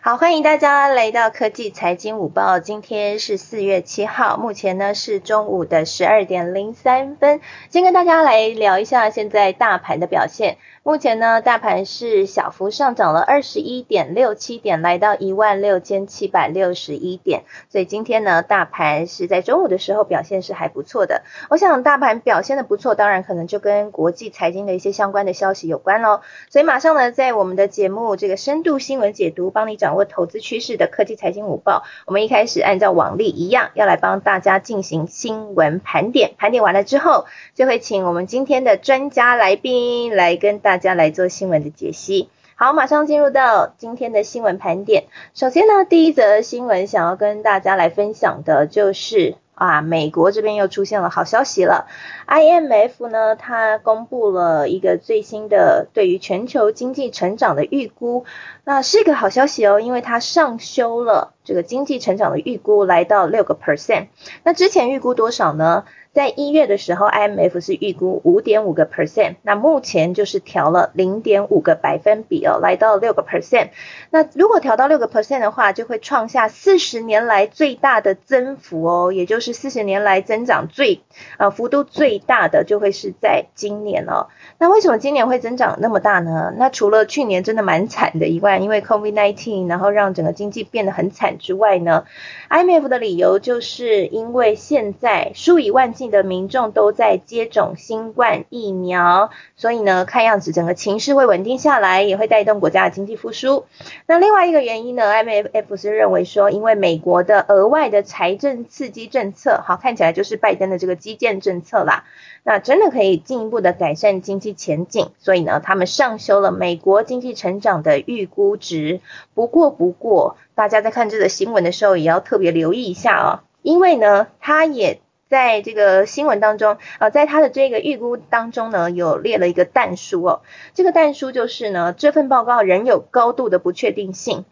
[0.00, 2.60] 好，欢迎大家来到科技财经午报。
[2.60, 7.40] 今天是四月七号，目前呢是中午的十二点零三分。
[7.68, 10.58] 先跟大家来聊一下现在大盘的表现。
[10.84, 17.42] 目前呢，大盘是小幅上涨了二十一点六七点，来到一万六千七百六十一点。
[17.68, 21.24] 所以今天呢，大盘是在中午的时候表现是还不错的。
[21.50, 26.20] 我想大盘表现的不错，当然可能就跟国际财经的一些相关的消息有关喽。
[26.48, 36.32] 所以马上呢，在我们的节目这个深度新闻解读，帮你找掌握投资趋势的科技财经午报，我们一开始按照往例一样，要来帮大家进行新闻盘点。
[36.38, 40.78] 盘点完了之后，就会请我们今天的专家来宾来跟大。
[40.78, 42.28] 家来做新闻的解析。
[42.54, 45.06] 好，马上进入到今天的新闻盘点。
[45.34, 51.86] 首先呢，第一则新闻想要跟大家来分享的就是啊，美国这边又出现了好消息了。
[52.26, 58.24] IMF 呢，它公布了一个最新的对于全球经济成长的预估，
[58.64, 64.06] 那是一个好消息哦，因为它上修了这个经济成长的预估，来到六个 percent。
[64.44, 65.84] 那之前预估多少呢？
[66.18, 73.68] 在一月的时候，IMF 是预估五点五个 percent，那目前就是调了零点五个百分比哦，来到六个 percent。
[74.10, 81.02] 那如果调到六个 percent 的话，就会创下四十年来最大的增幅哦，也就是四十年来增长最
[81.36, 84.26] 呃幅度最大的就会是在今年哦。
[84.58, 86.52] 那为什么今年会增长那么大呢？
[86.56, 92.06] 那除了去年真的蛮惨的以外，因为 COVID-19 然后让整个经济变得很惨之外呢
[92.50, 96.07] ，IMF 的理由就是因为现在数以万计。
[96.10, 103.66] 的民众都在接种新冠疫苗，所以呢，看样子整个情势会稳定下来，也会带动国家的经济复苏。
[104.06, 112.04] 那另外一个原因呢，IMF 是认为说，因为美国的额外的财政刺激政策，好看起来就是拜登的这个基建政策啦，
[112.42, 119.00] 那真的可以进一步的改善经济前景，所以呢，他们上修了美国经济成长的预估值。
[119.34, 125.00] 不过，不过大家在看这个新闻的时候，也要特别留意一下哦，因为呢，它也。
[125.28, 130.40] 在这个新闻当中，呃，在他的这个预估当中呢，有列了一个弹书哦。
[130.74, 134.44] 这个弹书就是呢，这份报告仍有高度的不确定性，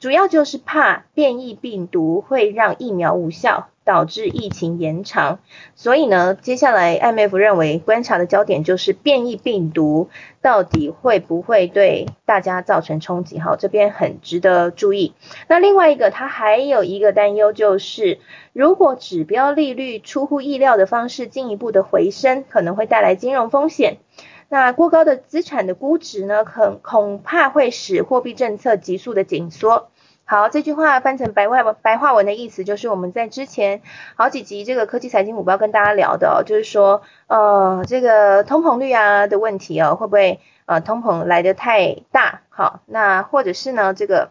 [0.00, 3.68] 主要就是怕变异病毒会让疫苗无效。
[3.84, 5.40] 导致疫情延长，
[5.74, 10.08] 所以呢，接下来 IMF 认为观察的焦点就是变异病毒
[10.40, 13.38] 到底会不会对大家造成冲击？
[13.38, 15.14] 好，这边很值得注意。
[15.48, 18.18] 那另外一个，它还有一个担忧就是，
[18.52, 23.98] 如果指标利率出乎意料的方式进一步的回升，可能会带来金融风险。
[24.48, 29.88] 那过高的资产的估值呢，恐恐怕会使货币政策急速的紧缩。
[30.32, 33.82] 好，这句话翻成白话文，白话文的意思就是我们在之前
[34.16, 42.40] 好几集这个科技财经五报跟大家聊的，就是说，呃，这个通膨率啊的问题哦，会不会呃通膨来得太大？
[42.48, 44.30] 好，那或者是呢这个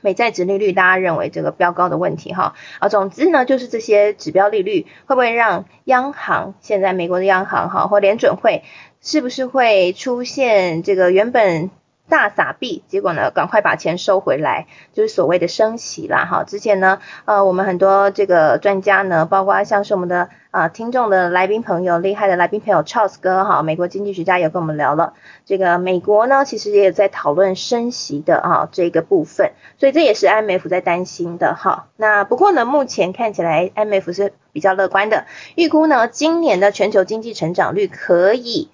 [0.00, 2.54] 美债值利率，大家认为这个标高的问题哈？
[2.78, 8.64] 啊，总之呢就是这些指标利率会不会让央行现在美国的央行哈或联准会
[9.02, 11.70] 是不是会出现这个原本？
[12.08, 16.24] 大撒币，结果呢，赶快把钱收回来，就是所谓的升息啦。
[16.24, 25.14] 哈，之前呢，呃，我们很多这个专家呢，包括像是我们的啊听众的来宾朋友，厉害的来宾朋友 Charles 哥哈，美国经济学家也跟我们聊了，
[25.44, 31.88] 这个美国呢，其实也在讨论升息的啊这个部分，所以这也是 IMF 在担心的哈。
[31.96, 38.70] 那不过呢，目前看起来 IMF 是比较乐观的，预估呢，今年的全球经济成长率可以。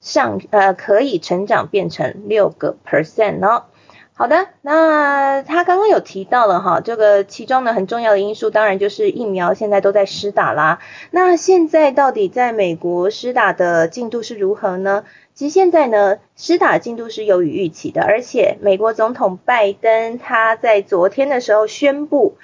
[0.00, 3.64] 上呃可以成长变成六个 percent 哦。
[4.12, 10.80] 好的，那他刚刚有提到了哈，这个其中呢很重要的因素，当然就是疫苗现在都在施打啦。
[11.10, 15.04] 那现在到底在美国施打的进度是如何呢？
[15.32, 22.36] 其实现在呢施打进度是优于预期的，而且美国总统拜登他在昨天的时候宣布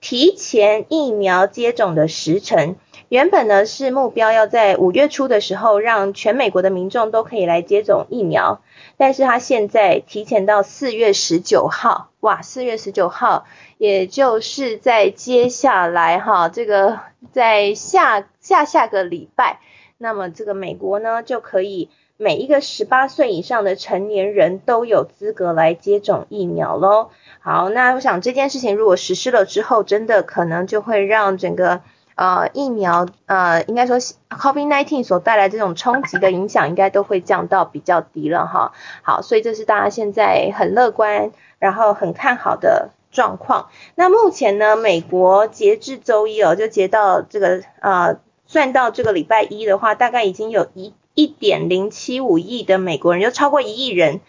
[0.00, 2.76] 提前疫苗接种的时程。
[3.08, 8.60] 原本呢是目标要在五月初的时候让全美国的民众都可以来接种疫苗，
[8.98, 13.46] 但是他现在提前到四月十九号，哇，四月十九号，
[13.78, 17.00] 也就是在接下来哈，这个
[17.32, 19.60] 在下下下个礼拜，
[19.96, 21.88] 那么这个美国呢就可以
[22.18, 27.08] 每一个十八岁以上的成年人都有资格来接种疫苗喽。
[27.40, 31.80] 好，那我想这件事情如果实施了之后，真的可能就会让整个。
[32.18, 38.72] 呃，疫苗呃，应该说 COVID-19 所带来这种冲击的影响，应该都会降到比较低了哈。
[39.02, 41.30] 好，所以这是大家现在很乐观，
[41.60, 43.68] 然后很看好的状况。
[43.94, 48.16] 那目前呢，美国截至周一哦，就截到这个呃，
[48.48, 54.20] 算到这个礼拜一的话，大概已经有一一点零七五亿的美国人，就超过一亿人。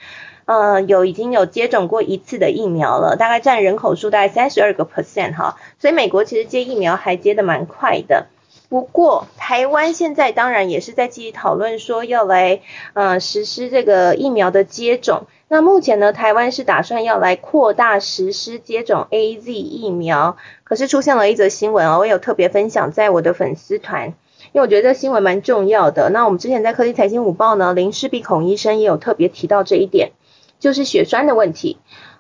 [0.50, 8.26] 呃，有已经有接种过一次的疫苗了，大概占人口数大概三十二个 percent 哈，所以美国其实接疫苗还接的蛮快的。
[8.68, 12.62] 不过台湾现在当然也是在积极讨论说要来
[12.94, 15.28] 呃实施这个疫苗的接种。
[15.50, 24.16] 那目前呢，台湾是打算要来扩大实施接种 A Z 疫苗，可是出现了一则新闻哦，我有特别分享在我的粉丝团。
[24.52, 26.10] 因为我觉得这新闻蛮重要的。
[26.10, 30.12] 那我们之前在科技财经午报呢，林世璧孔医生也有特别提到这一点，
[30.60, 31.78] 就是血栓的问题。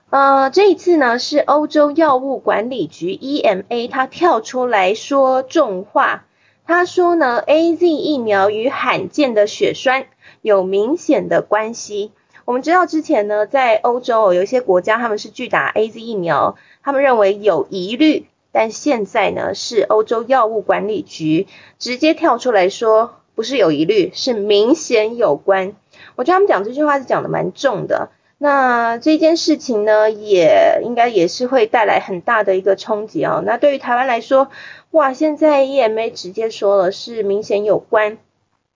[0.09, 6.25] 呃，这一次呢是欧洲药物管理局 EMA 它跳出来说重话，
[6.65, 10.07] 他说呢 AZ 疫苗与罕见的血栓
[10.41, 12.11] 有明显的关系。
[12.45, 18.25] 我们知道之前呢在欧洲有一些国家他们是拒打 AZ 疫苗，他们认为有疑虑。
[18.51, 21.45] 但现在呢，是欧洲药物管理局
[21.77, 25.73] 直接跳出来说，不是有疑虑，是明显有关。
[26.15, 28.09] 我觉得他们讲这句话是讲的蛮重的。
[28.39, 33.43] 那这件事情呢，也应该也是会带来很大的一个冲击哦。
[33.45, 34.49] 那对于台湾来说，
[34.89, 38.17] 哇，现在 EMA 直接说了是明显有关。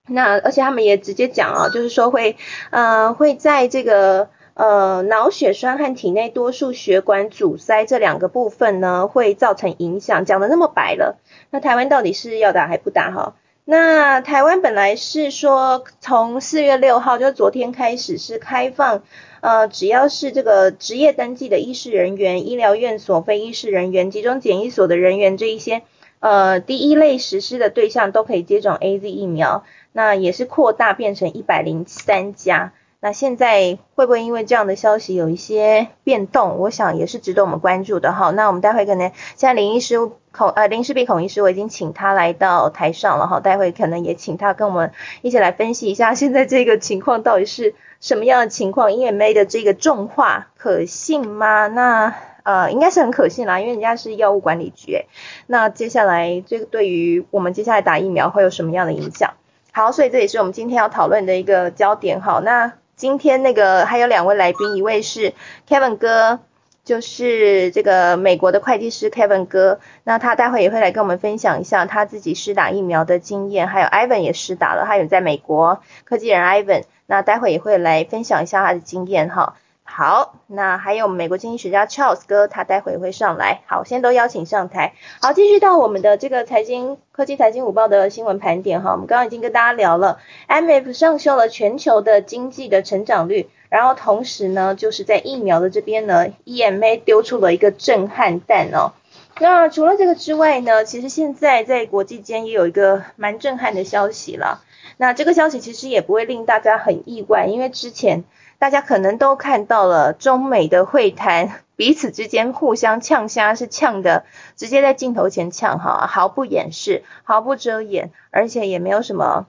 [0.07, 2.37] 那而且他们也直接讲啊，就是说会
[2.69, 4.29] 呃会在这个。
[4.55, 10.25] 呃，脑血栓和体内多数血管阻塞这两个部分呢，会造成影响。
[10.25, 11.17] 讲的那么白了，
[11.49, 13.33] 那台湾到底是要打还不打哈？
[13.65, 19.01] 那台湾本来是说从四月六号，就昨天开始是开放，
[19.43, 25.81] 呃，只要是这个职业登记的医师人员、医疗院所非医师人员、集中检疫所的人员这一些，
[26.21, 32.71] 呃，第一类实施的对象都可以接种 A Z 疫苗，那也是扩大变成一百零三家。
[33.01, 36.57] 那现在会不会因为这样的消息有一些变动？
[36.59, 38.31] 我想也是值得我们关注的哈。
[38.31, 39.95] 那我们待会可能现在林医师
[40.33, 43.39] 孔呃林世璧孔医师，我已经请他来到台上了哈。
[43.39, 44.91] 待会可能也请他跟我们
[45.21, 51.67] 一起来分析一下现在这个情况到底是什么样的情况？EMA 的这个重话可信吗？
[51.67, 55.05] 那呃应该是很可信啦，因为人家是药物管理局。
[55.47, 59.35] 那接下来这个对于我们接下来打疫苗会有什么样的影响？
[59.71, 62.41] 好，所以这也是我们今天要讨论的一个焦点哈。
[62.43, 65.33] 那今天那个还有两位来宾，一位是
[65.67, 66.39] Kevin 哥，
[66.83, 79.55] 就是这个美国的会计师 Kevin 哥，那他待会也会来跟我们分享一下他自己施打疫苗的经验，还有 Ivan 也施打了，他有在美国科技人 Ivan，那待会也会来分享一下他的经验哈。
[79.95, 83.61] 好，那还有美国经济学家 Charles 哥，他待会会上来。
[83.67, 84.95] 好，先都邀请上台。
[85.21, 88.93] 好，继续到我们的这个财经科技财经午报的新闻盘点哈。
[88.93, 90.17] 我们刚刚已经跟大家聊了
[90.47, 98.93] ，MF 上修了全球的经济的成长率，然后同时呢，就是在疫苗的这边呢，EMA 丢出了一个震撼弹哦。
[99.39, 104.63] 那除了这个之外呢，其实现在在国际间也有一个蛮震撼的消息了。
[104.97, 108.23] 那这个消息其实也不会令大家很意外，因为之前。
[108.63, 114.23] 大家可能都看到了中美的会谈，彼此之间互相呛虾，是呛的，
[114.55, 119.47] 直接在镜头前呛哈，毫不掩饰，毫不遮掩，而且也没有什么，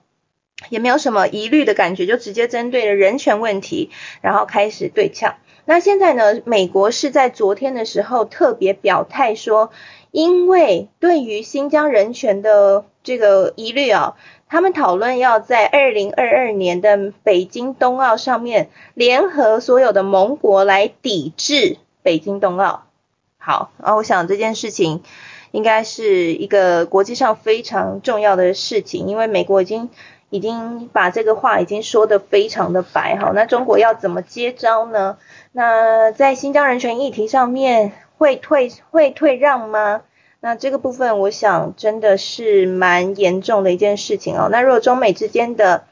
[0.69, 3.90] 也没有什么疑虑的感觉，就直接针对了人权问题，
[4.20, 5.37] 然后开始对呛。
[5.64, 9.70] 那现在呢，美国是在昨天的时候特别表态说，
[10.10, 14.16] 因为对于新疆人权的这个疑虑啊。
[14.48, 22.84] 他们讨论要在二零二二年的北京冬奥上面联合所有的盟国来抵制北京冬奥。
[23.38, 25.02] 好，啊，我想这件事情
[25.50, 29.90] 应该是一个国际上非常重要的事情，因为美国已经
[30.31, 33.17] 已经把这个话已经说得非常的白。
[33.17, 35.19] 好，那中国要怎么接招呢？
[35.52, 40.02] 那在新疆人权议题上面会退会退让吗？
[40.44, 44.51] 那这个部分，我想真的是蛮严重的一件事情哦。
[44.53, 45.84] 那如果中美之间的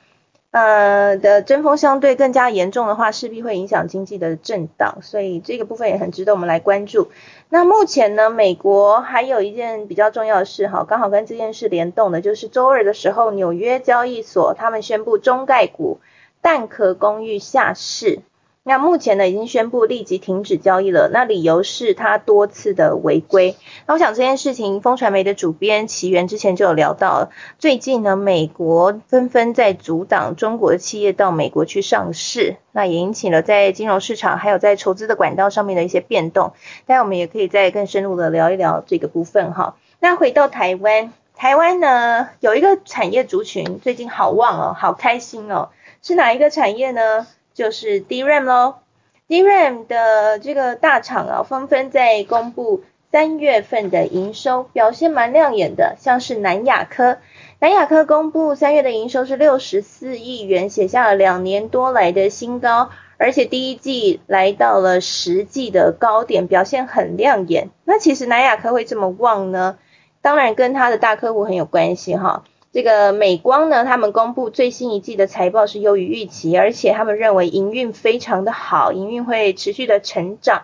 [0.51, 7.11] 呃的针锋相对更加严重的话，势必会影响经济的震荡，所以这个部分也很值得我们来关注。
[7.49, 15.99] 那目前呢，美国还有一件比较重要的事哈，刚好跟这件事联动的，就是周二的时候，纽约交易所他们宣布中概股
[16.43, 18.21] 蛋壳公寓下市。
[18.65, 21.11] 那目前呢，已经宣布立即停止交易了。
[21.13, 23.57] 那理由是他多次的违规。
[23.87, 36.53] 那我想这件事情，风传媒的主编奇源之前就有聊到，最近呢，美国纷纷在阻挡中国的企业到美国去上市，那也引起了在金融市场还有在筹资的管道上面的一些变动。
[36.87, 39.75] 待会我们也可以再更深入的聊一聊这个部分哈。
[39.99, 47.27] 那回到台湾，台湾呢有一个产业族群最近好旺哦，好开心哦，是哪一个产业呢？
[47.55, 48.81] 就是 DRAM 咯
[49.29, 57.19] d r a m 的这个大厂啊，纷纷在公布三月份的营收表现蛮亮眼的，像是南亚科，
[57.59, 67.71] 南亚科公布三月的营收是六十四亿元，写下了两年多来的新高，而且第一季来到了十季的高点，表现很亮眼。
[67.85, 69.79] 那其实南亚科会这么旺呢？
[70.21, 72.45] 当然跟他的大客户很有关系哈。
[72.73, 80.63] 这个美光呢，他们公布最新一季的财报是优于预期，而且他们认为营运非常的好，营运会持续的成长。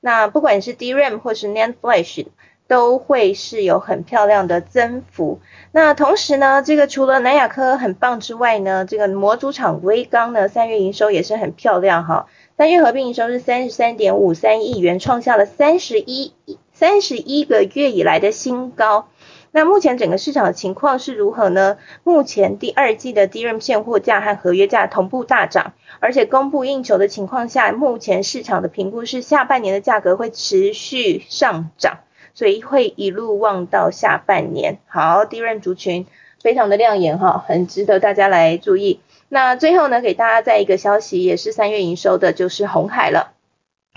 [0.00, 2.26] 那不管是 DRAM 或是 NAND Flash，
[2.68, 5.40] 都会是有很漂亮的增幅。
[5.72, 12.26] 那同时呢，这个除了南亚科很棒之外呢，这个模组厂微刚呢，三月营收也是很漂亮哈。
[12.56, 16.34] 三月合并营收是三十三点五三亿元，创下了三十一
[16.72, 19.08] 三十一个月以来的新高。
[19.50, 21.78] 那目前整个市场的情况是如何呢？
[22.04, 32.00] 目前第二季的 D R M 现货价和合约价同步大涨，而且供不应求的情况下，目前市场的评估是下半年的价格会持续上涨，
[32.34, 34.78] 所以会一路望到下半年。
[34.86, 36.06] 好，DRAM 族群
[36.42, 39.00] 非常的亮眼哈，很值得大家来注意。
[39.30, 43.32] 那最后呢，给大家再一个消息，也是三月营收的，就是红海了。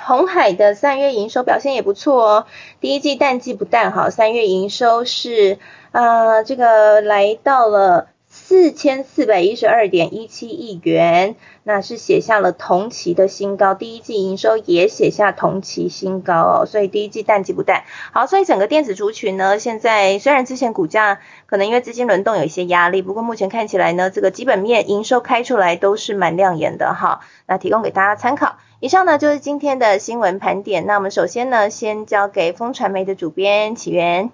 [0.06, 2.46] 红海的三月营收表现也不错哦，
[2.80, 5.60] 第一季淡季不淡哈，三月营收是
[5.92, 17.84] 啊这个来到了四千四百一十二点一七亿元，那是写下了同期的新高，第一季营收也写下同期新高哦，所以第一季淡季不淡。
[18.14, 28.56] 好，所以整个电子族群呢，现在虽然之前股价可能因为资金轮动有一些压力，不过目前看起来呢，这个基本面营收开出来都是蛮亮眼的哈，那提供给大家参考。
[28.84, 30.88] 以上呢就是今天的新闻盘点。
[30.88, 34.32] 那我们首先呢，先交给风传媒的主编启源。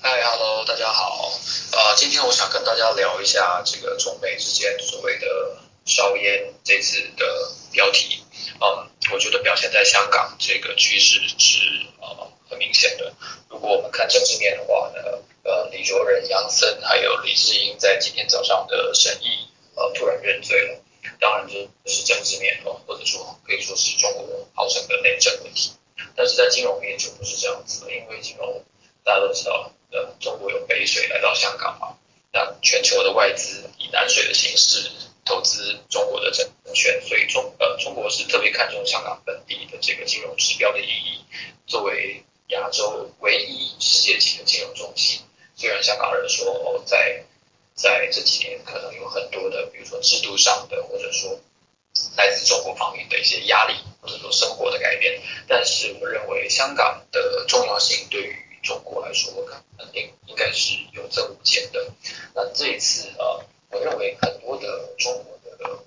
[0.00, 1.28] 嗨，Hello，大家好。
[1.72, 5.26] 呃，今天我想跟大家聊一下这个中美之间所谓的
[5.86, 7.26] 硝烟这次的
[7.72, 8.22] 标题。
[8.60, 13.12] 嗯，我觉得表现在香港这个趋势是呃很明显的。
[13.48, 20.84] 如果我们看政治面的话呢，呃，李卓人、杨森还有李志英在今天早上的审议呃突然认罪了。
[21.20, 25.72] 当然，这是政治面哦，或者说可以说是中国号称的内政问题。
[26.14, 28.64] 但是在金融面就不是这样子了，因为金融
[29.04, 31.96] 大家都知道，呃，中国有北水来到香港嘛，
[32.32, 34.90] 那全球的外资以南水的形式
[35.24, 41.24] 投资中国的证券，所以中呃中国是特别看重香港本地的这个金融指标的意义。
[41.66, 45.20] 作为亚洲唯一世界级的金融中心，
[45.56, 47.24] 虽然香港人说哦在。
[47.78, 51.38] 在这几年，可能有很多的，比如说制度上的，或者说
[52.16, 55.22] 来自中国方面的一些压力，或者说生活的改变。
[55.46, 59.32] 但是，我认为香港的重要性对于中国来说，
[59.78, 61.88] 肯定应该是有增无减的。
[62.34, 65.78] 那这一次，呃，我认为很多的中国的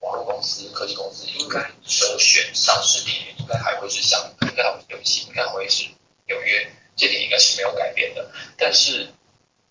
[0.00, 5.84] 网络公司、科技公司，应该首选上市地点，应该还会是香港，应该还对不起，应该会是
[6.26, 8.28] 纽约，这点应该是没有改变的。
[8.58, 9.08] 但是，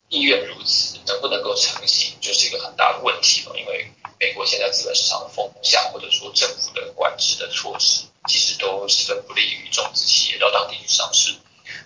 [0.10, 3.58] 意愿如此，能不能够成型，就是一个很大的问题了。
[3.58, 11.36] 因为美国现在资本市场的风向，或者说政府的管制的措施，其实都十分不利于中资企业到当地去上市。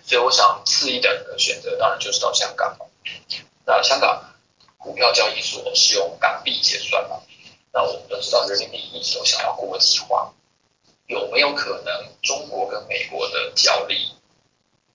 [0.04, 2.90] 所以我想，次一等的选择当然就是到香港了。
[3.64, 4.34] 那香港
[4.78, 7.22] 股票交易所是用港币结算嘛？
[7.72, 10.32] 那我们都知道，人民币一直都想要国际化，
[11.06, 14.12] 有没有可能中国跟美国的角力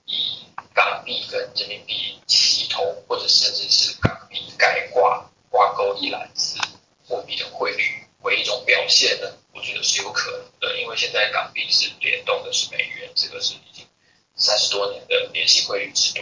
[0.05, 0.46] 以？
[0.75, 6.60] 港币跟人民币齐头，或者甚至是港币改挂挂钩一揽子
[7.08, 7.84] 货币的汇率
[8.22, 9.32] 为一种表现呢？
[9.53, 13.88] 我觉得是有可能的，因为现在港币是联动的是美元，这个是已经
[14.36, 16.22] 三十多年的联系汇率制度。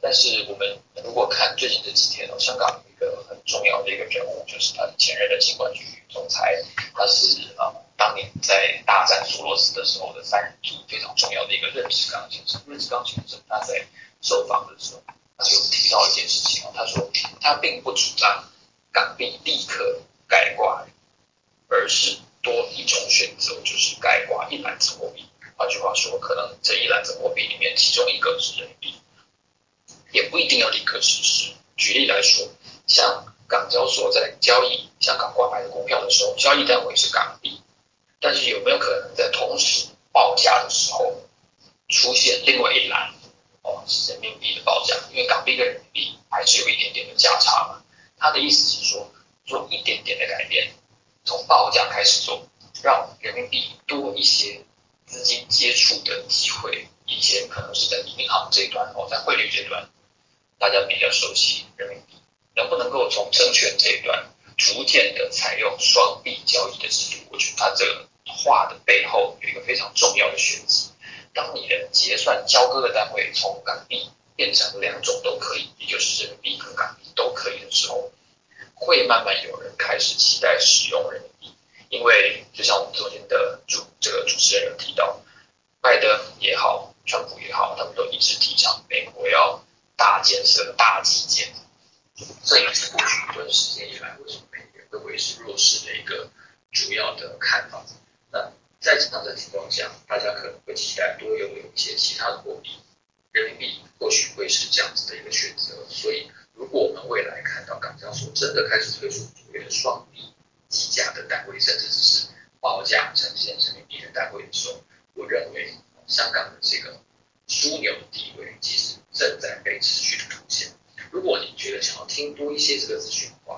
[0.00, 5.84] 但是我们如果看最近这几天哦，香港一个很重要的一个人物，就是他的前任的金管局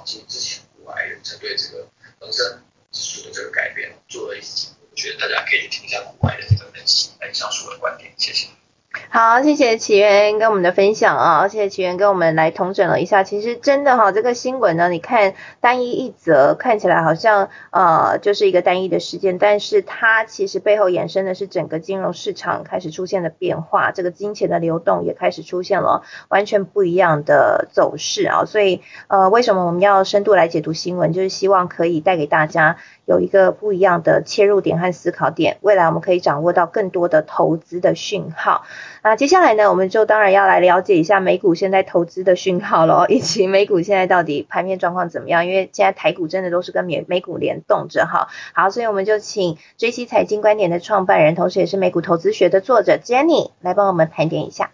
[0.04, 1.88] 其实之前国外人针对这个
[2.21, 4.68] 恒生指数的这个改变做了一些。
[4.90, 8.49] 我觉得大家可以听一下国外的这个分析，来上述的观点，谢谢。
[9.14, 13.23] 好，谢谢奇源跟我们的分享啊，谢谢奇源跟我们来统整了一下。
[13.23, 28.47] 其实真的哈，这个新闻呢，你看单一一则，看起来好像呃就是一个单一的事件，但是它其实背后衍生的是整个金融市场开始出现了变化，这个金钱的流动也开始出现了完全不一样的走势啊。
[28.47, 38.64] 所以呃，为什么我们要深度来解读新闻，就是希望可以带给大家有一个不一样的切入点和思考点，未来我们可以掌握到更多的投资的讯号。
[39.02, 45.47] 那接下来呢，我们就当然要来了解一下美股现在投资的讯号喽， 以及美股现在到底盘面状况怎么样？
[45.47, 48.28] 因为现在台股真的都是跟美美股联动着哈。
[48.54, 54.71] 好，所以我们就请追西财经观点的创办人，同时也是美股投资学的作者 Jenny 来帮我们盘点一下。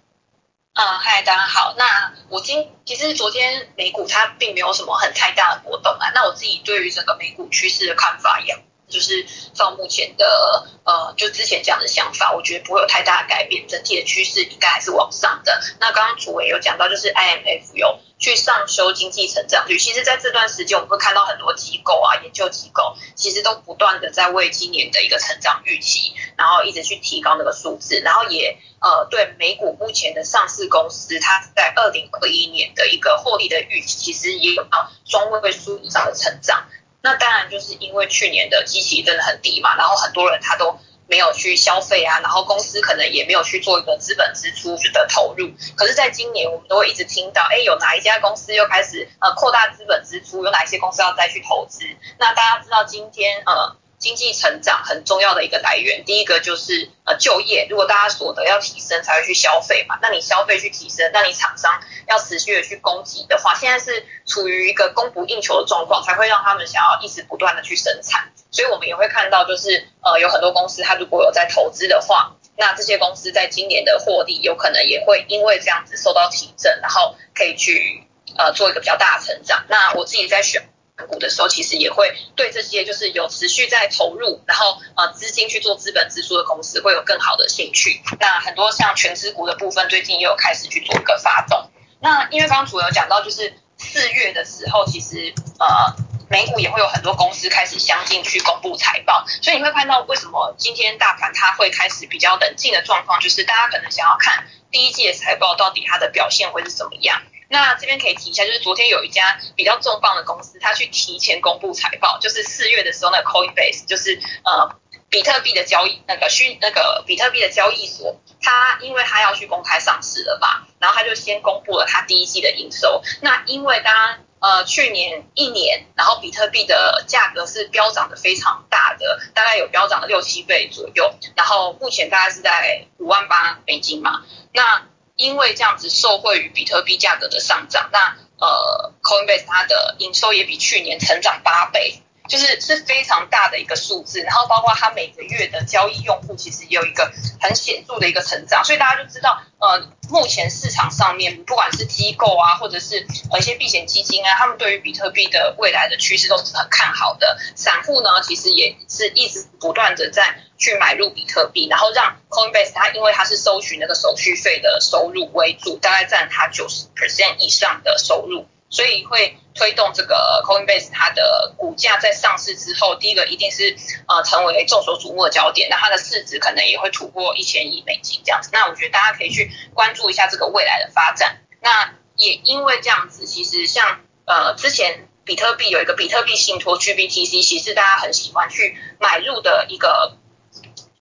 [0.74, 1.74] 嗯，嗨，大家好。
[1.76, 6.10] 那我今其实昨天美股它并没有什么很太大的波动啊。
[6.14, 8.60] 那我自己对于整个美股趋势的看法一样。
[8.88, 15.60] 就是照目前的呃，就之前讲的想法，我觉得不会有太大的改变，整体的趋势应该还是往上的。
[15.80, 36.66] 那刚刚主委有讲到，就是 IMF 有去上修经济成长率，其实在这段时间，我们会看到很多机构啊，研究机构其实都不断的在为今年的一个成长预期，然后一直去提高那个数字，然后也呃对美股目前的上市公司，它在二零二一年的一个获利的预期，其实也有到中位数以上的成长。
[37.02, 45.50] 那当然就是因为去年的基期真的很低嘛，然后很多人他都没有去消费啊，然后公司可能也没有去做一个资本支出的投入。
[45.76, 51.84] 可是，在今年我们都会一直听到，哎，有哪一家公司又开始呃扩大资本支出，有哪一些公司要再去投资。
[52.18, 53.76] 那大家知道今天呃。
[53.98, 78.06] 经济成长很重要的一个来源，第一个就是呃就业，如果大家所得要提升才会去消费嘛，那你消费去提升，那你厂商要持续的去供给的话，现在是处于一个供不应求的状况，才会让他们想要一直不断的去生产，所以我们也会看到就是呃有很多公司它如果有在投资的话，那这些公司在今年的获利有可能也会因为这样子受到提振，然后可以去
[78.36, 79.64] 呃做一个比较大的成长。
[79.68, 80.68] 那我自己在选。
[81.06, 88.02] 股的时候，其实也会对这些就是有持续在投入，然后呃资金去做资本支出的公司会有更好的兴趣。
[88.18, 91.70] 那很多像全资股的部分，最近也有开始去做一个发动。
[92.00, 95.94] 那因为刚刚主有讲到，就是四月的时候，其实呃
[96.30, 107.22] 美股也会有很多公司开始相继去公布财报，所以你会看到为什么今天大盘它会开始比较冷静的状况，就是大家可能想要看第一季的财报到底它的表现会是怎么样。
[107.50, 114.76] 那这边可以提一下，就是昨天有一家比较重磅的公司，它去提前公布财报，就是四月的时候，那个 Coinbase 就是呃
[115.08, 123.02] 比特币的交易那个虚那个比特币的交易所，它因为它要去公开上市了嘛，然后它就先公布了它第一季的营收。
[123.22, 134.82] 那因为大家呃去年一年，然后比特币的价格是飙涨的非常大的，大概有飙涨了六七倍左右，然后目前大概是在五万八美金嘛，那。
[135.18, 142.00] 因为这样子受惠于比特币价格的上涨，那呃，Coinbase 它的营收也比去年成长八倍。
[142.28, 157.38] 就是是非常大的一个数字，然后包括它每个月的交易用户其实也有一个很显著的一个成长，所以大家就知道，呃，目前市场上面不管是机构啊，或者是呃一些避险基金啊，他们对于比特币的未来的趋势都是很看好的。
[157.56, 168.46] 散户呢，其实也是一直不断的在去买入比特币，然后让 Coinbase 它因为它是收取那个手续费的收入为主，大概占它九十 percent 以上的收入。
[168.70, 173.74] 所以会推动这个 Coinbase 它的股价在上市之后，第一个一定是
[174.06, 178.50] 呃成为众所瞩目的焦点，那它的市值可能也会突破一千亿美金这样子。
[178.52, 181.38] 那我觉得大家可以去关注一下这个未来的发展。
[181.62, 190.18] 那也因为这样子，其实像呃之前比特币有一个比特币信托 GBTC，其实大家很喜欢去买入的一个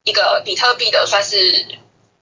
[0.08, 1.78] 一个比特币的算是。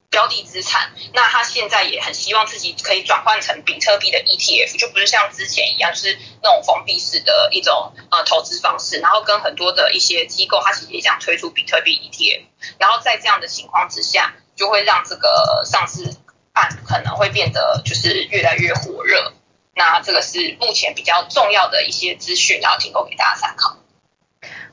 [0.08, 9.00] 标的资产，那他现在也很希望自己可以转换成比特币的 ETF，就不是像之前一样，就是那种封闭式的一种呃投资方式。
[9.00, 12.43] 然后跟很多的一些机构，他其实也想推出比特币 ETF。
[12.78, 16.15] 然后在这样的情况之下，就会让这个上市
[16.54, 19.34] 案可能会变得就是越来越火热。
[19.74, 23.76] 那这个是目前比较重要的一些资讯，然后提供给大家参考。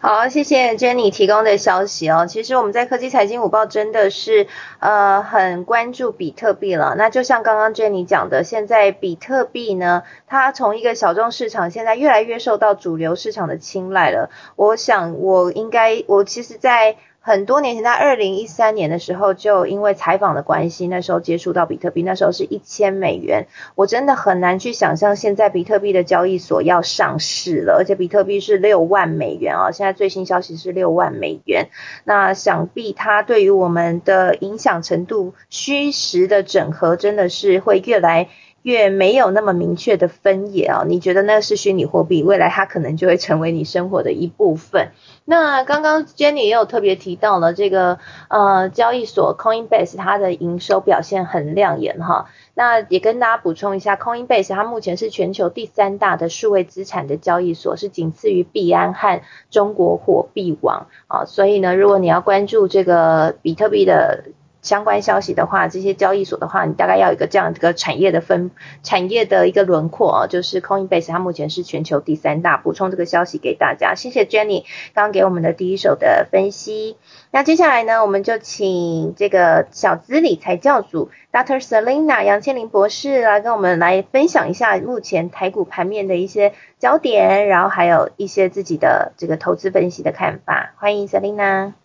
[0.05, 2.27] 好，谢谢 Jenny 提供的消息哦。
[2.27, 4.49] 其实我们在科技财经午报真的是
[4.81, 6.97] 呃很关注比特币了。
[6.99, 14.29] 那就像刚刚 Jenny 讲的，现在比特币呢，它从一个小众市场，现在越来越受到主流市场的青睐了。
[14.57, 23.47] 我想我应该，我其实，在很多年前，在二零一三年的时候，就因为采访的关系，那时候接触到比特币，那时候是一千美元。
[23.77, 29.71] 我真的很难去想象，现在比特币的交易所要上市了，而且比特币是六万美元啊！
[29.71, 31.69] 现在最新消息是六万美元。
[32.03, 38.31] 那想必它对于我们的影响程度，虚实的整合，真的是会越来。
[38.63, 44.93] 越没有那么明确的分野啊，你觉得那是虚拟货币，未来它可能就会成为你生活的一部分。
[45.25, 64.25] 那刚刚 Jenny 也有特别提到了这个呃交易所 Coinbase 它的营收表现很亮眼哈，那也跟大家补充一下，Coinbase 它目前是全球第三大的数位资产的交易所，是仅次于币安和中国货币网啊，所以呢，如果你要关注这个比特币的。
[64.63, 73.95] 相关消息的话，这些交易所的话，你大概要有一个这样一个产业的分产业的一个轮廓啊，就是 Coinbase 它目前是全球第三大，补充这个消息给大家。
[73.95, 74.63] 谢谢 Jenny
[74.95, 76.97] 刚刚给我们的第一手的分析。
[77.33, 81.61] 那接下来呢，我们就请这个小资理财教主 Dr.
[81.61, 90.75] Selina 杨千林博士来跟我们来分享一下目前台股盘面的一些焦点，然后还有一些自己的这个投资分析的看法。
[90.79, 91.82] 欢迎 Selina。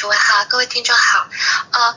[0.00, 1.28] 各位好，各位听众好。
[1.72, 1.96] 呃，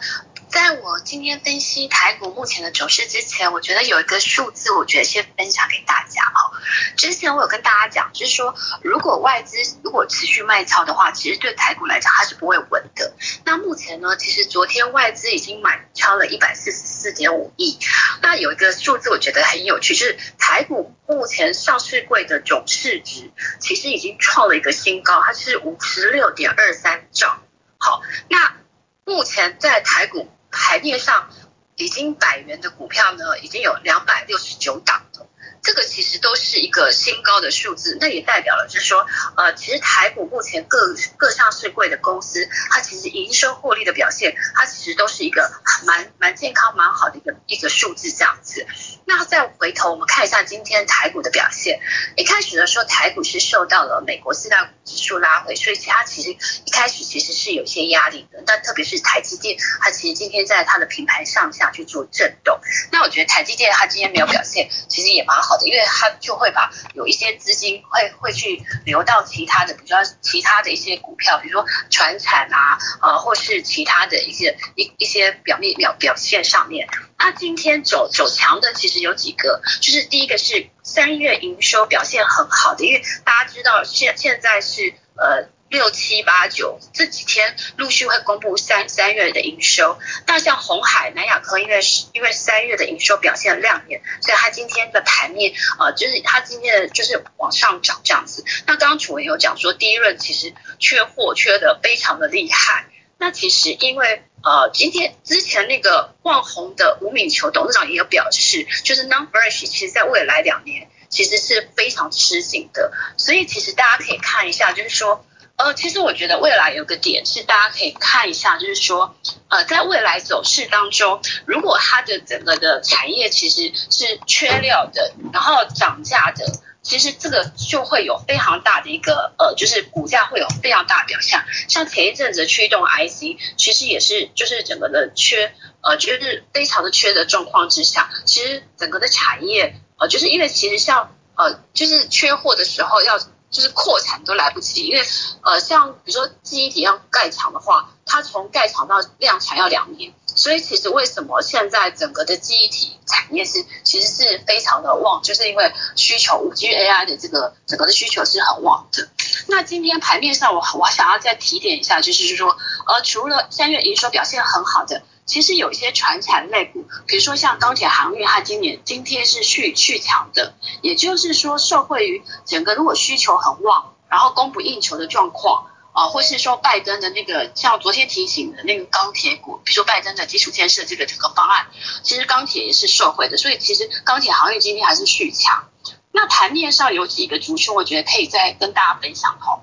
[0.49, 6.57] 在我今天分析台股目前的走势之前，我觉得有一个数字，我觉得先分享给大家哦。
[6.97, 13.13] 之前我有跟大家讲，就是说，如果外资如果持续卖超的话，其实对台股来讲它是不会稳的。
[13.45, 17.77] 那目前呢，其实昨天外资已经买超了一百四十四点五亿。
[18.23, 27.37] 那有一个数字我觉得很有趣，就是台股目前上市柜的总市值其实已经创了一个新高，它是五十六点二三兆。
[27.83, 28.57] 好，那
[29.05, 31.31] 目前在台股台面上，
[31.75, 35.27] 已经百元的股票呢，已经有两百六十九档了。
[35.61, 39.05] 这个其实都是一个新高的数字，那也代表了就是说，
[39.37, 45.51] 呃，其实台股目前各各上市柜的公司，它其实营收获利的表现，它其实都是一个
[45.85, 48.65] 蛮蛮健康、蛮好的一个一个数字这样子。
[49.05, 51.79] 那再回头我们看一下今天台股的表现，
[52.15, 58.41] 一开始的时候台股是受到了美国四大指数拉回，所以其他其实一开始其实是有些压力的。
[58.45, 62.59] 但特别是台积电，它其实今天在它的平台上下去做震动。
[62.91, 76.87] 那我觉得台积电它今天没有表现，其实也蛮好好的，因为它就会把有一些资金会会去流到其他的比较其他的一些股票，比如说船产啊，呃，或是其他的一些一一些表面表表现上面。
[77.19, 89.97] 那今天走走强的其实有几个，就是第一个是三月营收表现很好的，因为大家知道现现在是呃六七八九这几天陆续会公布三三月的营收。
[90.27, 98.43] 那像红海、南亚科，因为是因为三月的营收表现亮眼，所以它今天的盘面呃就是它今天的就是往上涨这样子。
[98.67, 102.85] 那刚刚楚文有讲说，第一轮其实缺货缺的非常的厉害。
[103.17, 115.23] 那其实因为呃，今天之前那个旺宏的吴敏球董事长也有表示，就是 Non-Fresh 其实在未来两年其实是非常吃紧的，所以其实大家可以看一下，就是说，
[115.63, 119.15] 呃，其实我觉得未来有个点是大家可以看一下，就是说，
[119.49, 126.45] 呃，在未来走势当中，如果它的整个的产业其实是缺料的，然后涨价的。
[126.83, 131.39] 其实这个就会有非常大的一个呃，就是股价会有非常大表现。
[131.67, 143.19] 像前一阵子驱动 IC，其实也是就是整个的缺呃，就是非常的缺的状况之下，其实整个的产业呃，就是因为其实像呃，就是缺货的时候要
[143.51, 145.05] 就是扩产都来不及，因为
[145.43, 150.13] 呃，像比如说记忆体要盖厂的话，它从盖厂到量产要两年。
[150.33, 159.09] 所以其实为什么现在整个的记忆体产业是其实是非常的旺，就是因为需求五 G AI 的这个整个的需求是很旺的。
[159.47, 162.55] 那今天盘面上我我想要再提点一下，就是说
[162.87, 175.67] 呃除了三月营收表现很好的，其实有一些传产类股，比如说像钢铁航运，它今年今天是续续强的，也就是说受惠于整个如果需求很旺，然后供不应求的状况。
[175.93, 181.67] 啊，或是说拜登的那个，像昨天提醒的那个钢铁股，比如说拜登的基础建设这个整个方案，
[182.01, 185.65] 其实钢铁也是受惠的，所以其实钢铁行业今天还是续强。
[186.13, 189.59] 那盘面上有几个族群，我觉得可以再跟大家分享哈。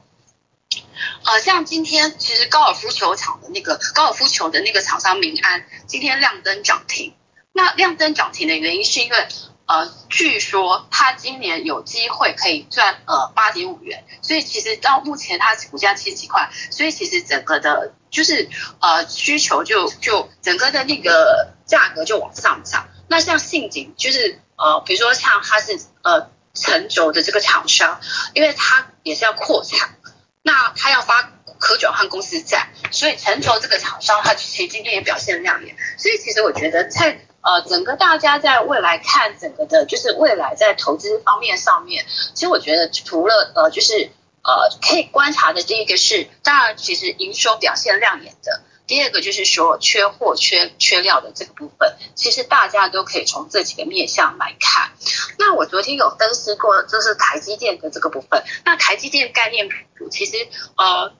[1.24, 7.14] 呃，像今天其实高尔夫球场的那个高尔夫球的那个厂商民安，今天亮灯涨停。
[7.52, 9.28] 那亮灯涨停的原因是因为。
[9.70, 18.48] 呃，据说它今年有机会可以赚呃八点五元，所以其实到目前它股价七十几块，所以其实整个的，就是
[18.80, 22.88] 呃需求就就整个的那个价格就往上涨。
[23.08, 28.00] 那像信景，就是呃比如说像它是呃成轴的这个厂商，
[28.32, 29.98] 因为它也是要扩产，
[30.42, 35.76] 那他要发可转换公司债，所以全球这个厂商它其实今天也表现亮眼。
[35.96, 44.10] 所以其实我觉得在呃，整个大家在未来看整个的，就是未来在投资方面上面，其实我觉得除了呃，就是
[44.42, 54.90] 呃可以观察的第一个是，当然其实营收表现亮眼的，第二个就是说缺货缺缺料的这个部分，其实大家都可以从这几个面向来看。
[55.38, 61.12] 那我昨天有分析过，就是台积电的这个部分，那台积电概念股其实呃。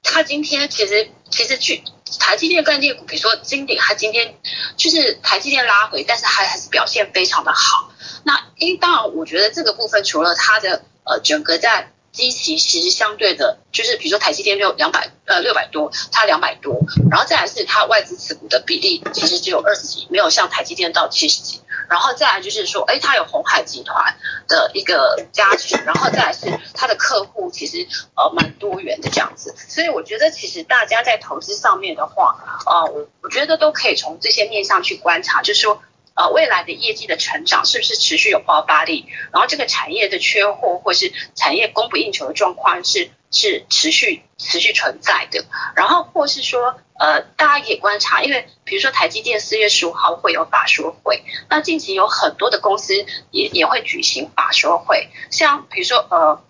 [0.00, 1.82] 它今天其实其实去
[2.20, 4.38] 台积电概念股，比如说金鼎，它今天
[4.76, 7.90] 就是台积电拉回，但是它还是表现非常的好。
[8.22, 21.60] 那因当然，我觉得这个部分除了它的呃整个在基期其实相对的，就是比如说台积电六两百呃六百多，它两百多，然后再来是它外资持股的比例其实只有二十几，没有像台积电到七十几。
[21.88, 24.14] 然后再来就是说，哎，它有红海集团
[24.46, 35.80] 的一个加持，然后再来是它的客户其实呃蛮多元的这样子，所以我觉得其实大家在投资上面的话，呃，我我觉得都可以从这些面上去观察，就是说
[36.18, 45.44] 呃未来的业绩的成长是不是持续有爆发力，然后这个产业的缺货或是产业供不应求的状况是是持续持续存在的，
[45.76, 46.78] 然后或是说。
[47.00, 52.92] 呃，大家可以观察，因为比如说台积电四月十五号会有法说会，那近期有很多的公司
[53.30, 56.42] 也也会举行法说会，像比如说呃，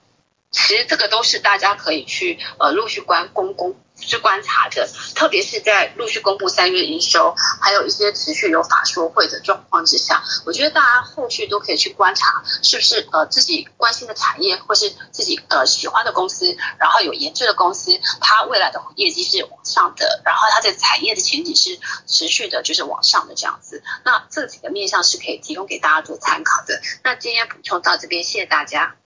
[0.50, 3.76] 其实这个都是大家可以去呃陆续关公公。
[4.00, 23.82] 是观察的，特别是在陆续公布三月营收，还有一些持续有法说会的状况之下，我觉得大家后续都可以去观察，是不是呃自己关心的产业，或是自己呃喜欢的公司，然后有研究的公司，它未来的业绩是往上的，然后它的产业的前景是持续的，就是往上的这样子。
[24.04, 26.80] 那这几个面向是可以提供给大家做参考的。
[27.02, 28.96] 那今天补充到这边，谢谢大家。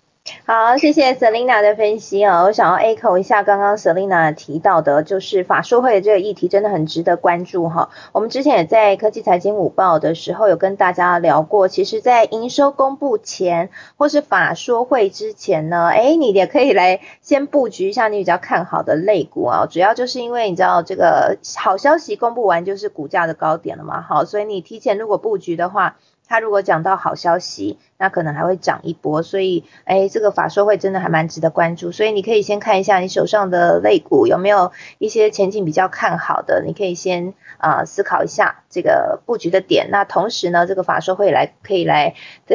[0.46, 7.90] 好，谢谢 Selina 的分析啊，我想要 echo 一下刚刚 Selina 提到的，就是法说会的这个议题真的很值得关注哈。
[8.12, 25.96] 我们之前也在科技财经午报的时候有跟大家聊过，其实，在营收公布前或是法说会之前呢，哎，你也可以来先布局一下你比较看好的类股啊，主要就是因为你知道这个好消息公布完就是股价的高点了嘛，好，所以你提前如果布局的话。
[26.32, 31.92] 他如果讲到好消息，那可能还会涨一波，所以，哎，这个法说会真的还蛮值得关注。
[31.92, 39.90] 所以你可以先看一下你手上的类股有没有一些前景比较看好的，你可以先啊思考一下这个布局的点。
[39.90, 42.14] 那同时呢，这个法说会来可以来，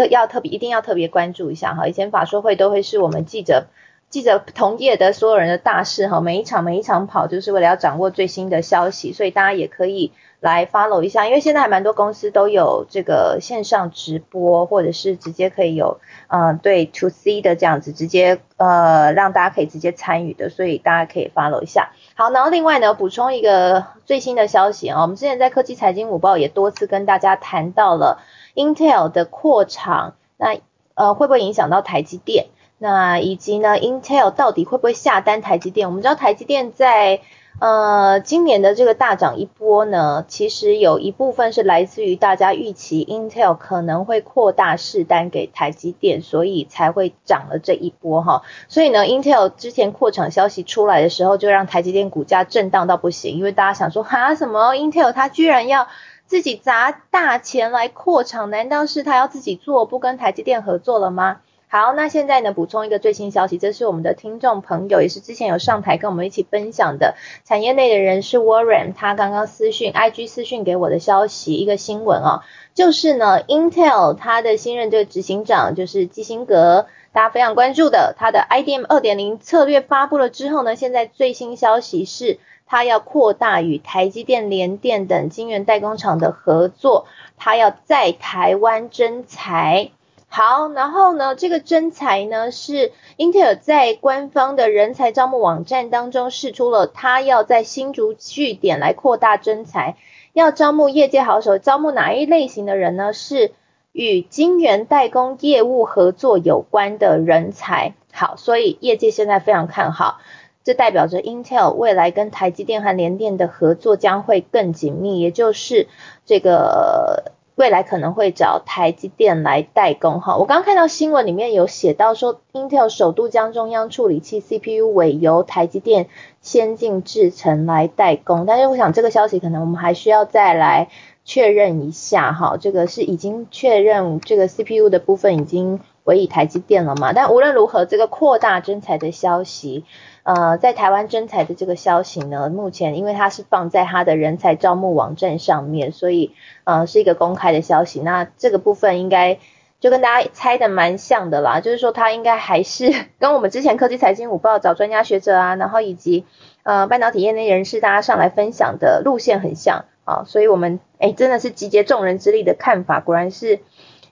[0.10, 1.88] 要特别一定要特别关注一下哈。
[1.88, 3.68] 以前法说会都会是我们记者
[4.10, 10.13] 记者同业的所有人的大事哈，每一场每一场跑就是为了要掌握最新的消息，所以大家也可以。
[10.39, 21.91] 来 follow 一下，因为现在还蛮多公司都有这个线上直播，或者是直接可以有，嗯，对 to C 的这样子，直接呃让大家可以直接参与的，所以大家可以 follow 一下。
[22.15, 28.21] 好，然后另外呢，补充一个最新的消息啊，我们之前在科技财经午报也多次跟大家谈到了
[28.54, 30.60] Intel 的扩厂，那
[30.93, 32.45] 呃会不会影响到台积电？
[32.80, 35.88] 那以及呢，Intel 到底会不会下单台积电？
[35.88, 37.21] 我们知道台积电在
[37.60, 48.43] 呃，今年的这个大涨一波呢，其实有一部分是来自于大家预期 Intel 可能会扩大试单给台积电，所以才会涨了这一波哈。
[48.67, 55.88] 所以呢，Intel 之前扩厂消息出来的时候，就让台积电股价震荡到不行，因为大家想说，哈，什么 Intel 它居然要
[56.28, 61.38] 自己砸大钱来扩厂，难道是他要自己做，不跟台积电合作了吗？
[61.69, 72.41] 好，那现在呢，补充一个最新消息，这是我们的听众朋友，也是之前有上台跟我们一起分享的产业内的人士 Warren，他刚刚私讯 IG 私讯给我的消息，一个新闻哦，
[72.73, 89.91] 就是呢，Intel 它的新任这个执行长就是基辛格，大家非常关注的，他的 IDM 二点零策略发布了之后呢，现在最新消息是，他要扩大与台积电、联电等晶圆代工厂的合作，他要在台湾增材。
[90.30, 99.96] 好，然后呢，这个征才呢是英特尔在官方的人才招募网站当中试出了，他要在新竹据点来扩大征才，
[100.34, 103.13] 要招募业界好手，招募哪一类型的人呢？
[103.13, 103.52] 是
[103.94, 107.96] 与晶圆代工业务合作有关的人才。
[108.13, 110.20] 好，所以业界现在非常看好，
[110.63, 115.88] 这代表着 Intel 未来跟台积电和联电的合作将会更紧密，也就是
[116.26, 117.32] 这个。
[117.58, 126.08] 未来可能会找台积电来代工哈，我刚刚看到新闻里面有写到说，Intel 首度将中央处理器 CPU 委由台积电
[126.39, 130.89] 先进制程来代工，但是我想这个消息可能我们还需要再来
[131.26, 137.12] 确认一下哈，这个是已经确认这个 CPU 的部分已经委以台积电了嘛？
[137.12, 139.84] 但无论如何，这个扩大征才的消息。
[140.28, 146.34] 呃，在台湾征才的这个消息呢，目前因为它是放在它的人才招募网站上面，所以
[146.66, 148.02] 呃是一个公开的消息。
[148.02, 149.40] 那这个部分应该
[149.80, 156.26] 就跟大家猜的蛮像的啦，就是说它应该还是 跟我们之前科技财经五报找专家学者啊，然后以及
[156.63, 163.62] 呃半导体业内人士大家上来分享的路线很像啊，所以我们哎真的是集结众人之力的看法，果然是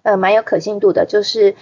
[0.04, 1.06] 呃蛮有可信度的。
[1.06, 1.56] 就是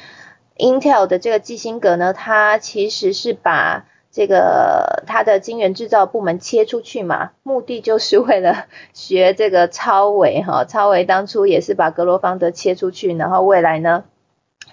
[0.57, 14.03] Intel 的这个基辛格呢，它其实是把这个他的晶圆制造部门切出去嘛， 目的就是为了学这个超维哈，超维当初也是把格罗方德切出去，然后未来呢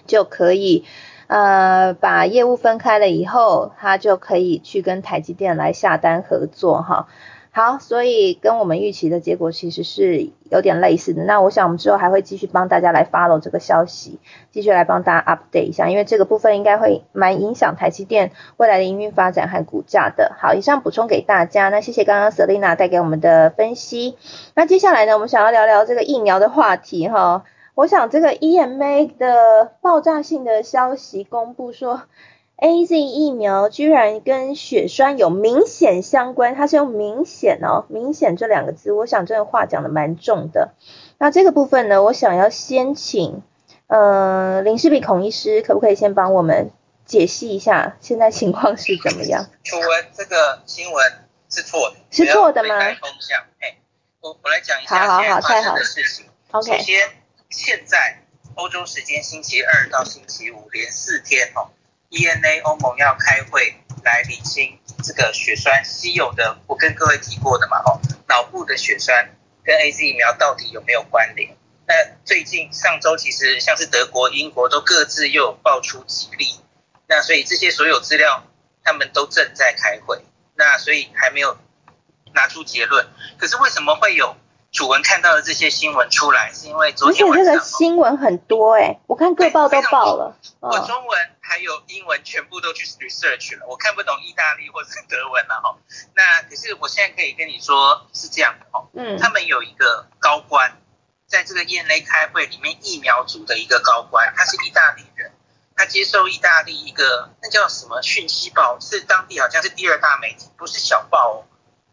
[0.06, 0.84] 就可以
[1.26, 7.08] 呃把业务分开了以后，他就可以去跟台积电来下单合作哈。
[7.52, 11.24] 好，所以跟我们预期的结果其实是有点类似的。
[11.24, 14.20] 那我想我们之后还会继续帮大家来 follow 这个消息，
[14.52, 20.36] 继续来帮大家 update 一下，因为这个部分应该会蛮影响台积电未来的营运发展和股价的。
[20.40, 21.70] 好，以上补充给大家。
[21.70, 24.16] 那谢谢刚刚 Selina 带给我们的分析。
[24.54, 27.42] 那接下来呢，我们想要聊聊这个疫苗的话题哈。
[27.74, 32.02] 我想这个 EMA 的爆炸性的消息公布说。
[32.60, 40.74] A Z 疫苗居然跟血栓有明显相关，它是用明显哦，明显这两个字，我想这个话讲的蛮重的。
[41.16, 43.42] 那这个部分呢，我想要先请
[43.86, 46.70] 呃林世比孔医师，可不可以先帮我们
[47.06, 49.46] 解析一下现在情况是怎么样？
[49.64, 51.12] 楚文，这个新闻
[51.48, 52.78] 是错的，是错的吗？
[52.78, 53.78] 风向，哎，
[54.20, 56.26] 我我来讲一下好好发生的事情。
[56.50, 57.08] OK，首先
[57.48, 58.18] 现在
[58.56, 61.70] 欧洲时间星期二到星期五连四天哦。
[62.10, 69.30] E N A 欧盟要开会来理清这个血栓稀有的，我跟各位提过的嘛，哦，脑部的血栓
[69.62, 71.56] 跟 A Z 疫苗到底有没有关联？
[71.86, 71.94] 那
[72.24, 76.58] 最近上周其实像是德国、英国都各自又有爆出几例，
[77.06, 78.44] 那所以这些所有资料
[78.82, 80.24] 他们都正在开会，
[80.56, 81.58] 那所以还没有
[82.34, 83.06] 拿出结论。
[83.38, 84.36] 可是为什么会有？
[84.72, 87.44] 楚文看到的这些新闻出来，是因为昨天晚上。
[87.44, 90.36] 这个新闻很多哎，我看各报都报了。
[90.60, 95.76] 我中文还有英文全部都去 research 了，我看不懂意大利或者是德文了哈。
[96.14, 100.76] 那可是我现在可以跟你说是这样的哈，嗯，他们有一个高官
[101.26, 105.32] 在这个燕雷开会里面，疫苗组的一个高官，他是意大利人，
[105.74, 111.44] 他接受意大利一个那叫什么讯息报，是当地好像是第二大媒体，不是小报哦。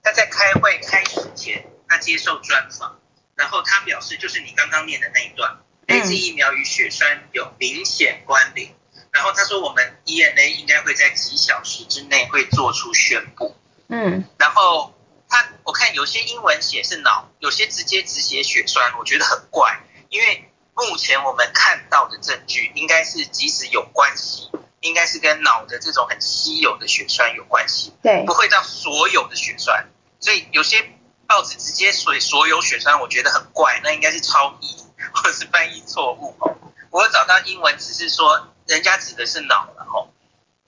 [0.03, 1.65] 他在开会开始前。
[1.87, 2.99] 他接受专访，
[3.35, 8.75] 然后他表示，就是你刚刚念的那一段，A Z 疫苗与血栓有明显关联。
[9.11, 13.55] 然后他说，我们 E N A 应该会在几小时之内会做出宣布。
[13.87, 14.93] 嗯，然后
[15.29, 29.87] 他我看有些英文写是脑，有些直接只写血栓，我觉得很怪，因为目前我们看到的证据应该是即使有关系，应该是跟脑的这种很稀有的血栓有关系，对，不会到所有的血栓，
[30.19, 30.91] 所以有些。
[31.27, 34.77] 报纸直接所所有血栓，我觉得很怪，那应该是超译
[35.13, 36.55] 或是翻译错误哦。
[36.89, 40.07] 我找到英文只是说，人家指的是脑了哦。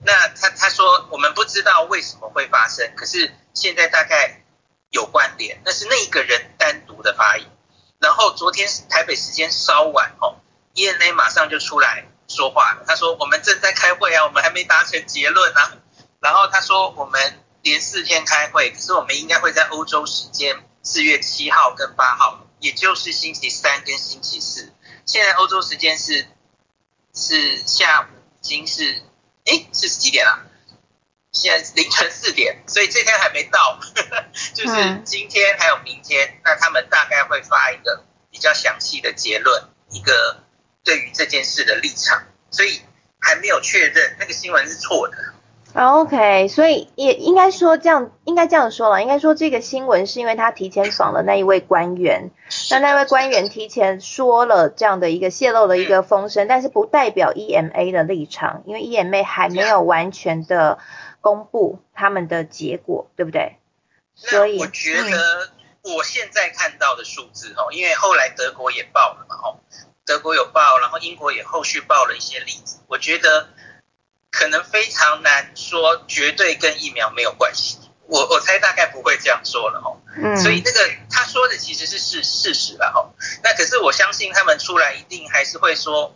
[0.03, 4.41] 那他他说我们不知道为什么会发生，可是现在大概
[4.89, 7.49] 有关联，那是那个人单独的发言。
[7.99, 10.35] 然后昨天台北时间稍晚哦
[10.73, 15.71] ，E N A 马上就出来说话了，他说我们正在开会啊，我们还没达成结论啊。
[16.19, 17.43] 然后他说我们。
[17.61, 24.73] 连四天开会，可是我们应该会在欧洲时间四月七号跟八号，也就是星期三跟星期四。
[25.05, 26.27] 现在欧洲时间是
[27.13, 28.05] 是下午，
[28.41, 29.01] 已经是
[29.45, 30.45] 哎是几点了？
[31.31, 33.79] 现在凌晨四点，所以这天还没到，
[34.55, 40.43] 就是今天还有明天，那他们大概会发一个比较详细的结论，一个
[40.83, 42.81] 对于这件事的立场，所以
[43.19, 45.17] 还没有确认那个新闻是错的。
[45.71, 52.31] OK，所以也应该说这样，应该这样说了，应该说这个新闻是因为他提前访了那一位官员，
[52.71, 60.79] 那那位官员提前说了这样的一个泄露的一个风声，但是不代表 EMA 的立场，因为 EMA 还没有完全的
[61.21, 63.57] 公布他们的结果，对不对？
[64.15, 65.49] 所以我觉得
[65.83, 69.59] 我现在看到的数字哦，因为后来德国也报了嘛，哦，
[70.03, 73.49] 德国有报，然后英国也后续报了一些例子，我觉得。
[74.31, 77.77] 可能非常难说绝对跟疫苗没有关系，
[78.07, 79.99] 我我猜大概不会这样说了哦。
[80.15, 80.37] 嗯。
[80.37, 83.11] 所以那个他说的其实是事事实了哦。
[83.43, 86.15] 那可是我相信他们出来一定还是会说，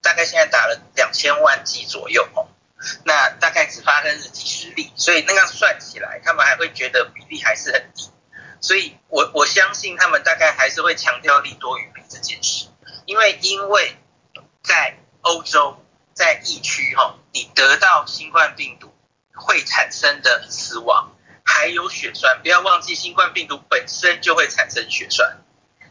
[0.00, 2.48] 大概现在打了两千万剂左右哦，
[3.04, 8.10] 那大概只发生了几十例，所以那样算起来，他们还会觉得比例还是很低。
[8.60, 12.66] 所以我我相信他们大概还是会强调利多于弊这件事，
[13.04, 13.96] 因为因为
[14.62, 15.78] 在欧洲。
[16.14, 18.94] 在疫区哈，你得到新冠病毒
[19.34, 21.12] 会产生的死亡，
[21.44, 25.38] 还有血栓，不要忘记新冠病毒本身就会产生血栓，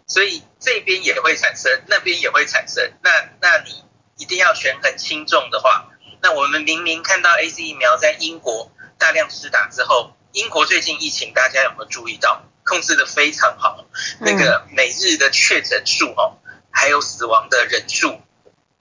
[0.08, 2.94] 所以这边也会产生，那边也会产生。
[3.04, 3.12] 那
[3.42, 3.84] 那你
[4.18, 5.90] 一定要权衡轻重的话，
[6.22, 13.86] 那我们明明看到 A C 疫苗在英国大量施打之后，英国最近疫情大家有没有注意到，控制的非常好，
[14.22, 16.38] 那个每日的确诊数哦，
[16.72, 18.22] 还有死亡的人数。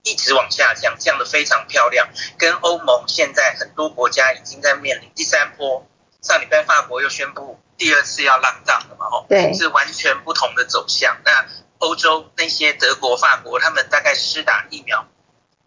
[0.03, 2.09] 一直往下降，降得非常漂亮。
[2.37, 5.87] 跟欧盟现在很多国家已经在面临第三波，
[6.21, 9.09] 上礼拜法国又宣布第二次要浪荡了嘛？
[9.09, 11.17] 吼，对，是完全不同的走向。
[11.23, 11.45] 那
[11.79, 15.07] 欧洲那些德国、法国，他们大概施打疫苗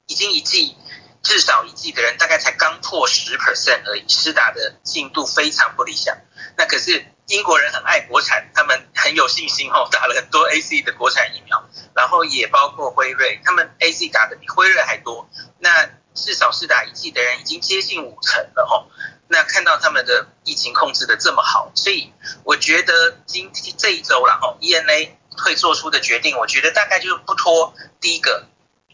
[0.07, 0.77] 已经一剂，
[1.23, 6.19] 至少一剂的人大概才刚破十 percent 而已，施打的进度非常不理想。
[6.57, 7.07] 那可是。
[7.27, 15.29] 英国人很爱国产，他们很有信心哦，打了很多 A C 的国产疫苗，然后也包括辉瑞，他们 A C 打的比辉瑞还多。
[15.59, 18.87] 那至少是打一剂的人已经接近五成了哦。
[19.29, 22.13] 那看到他们的疫情控制的这么好，所以
[22.45, 27.75] 我觉得今天这一周了哦，E N A 会做出的决定，我觉得大概就是不拖。
[28.01, 28.47] 第一个，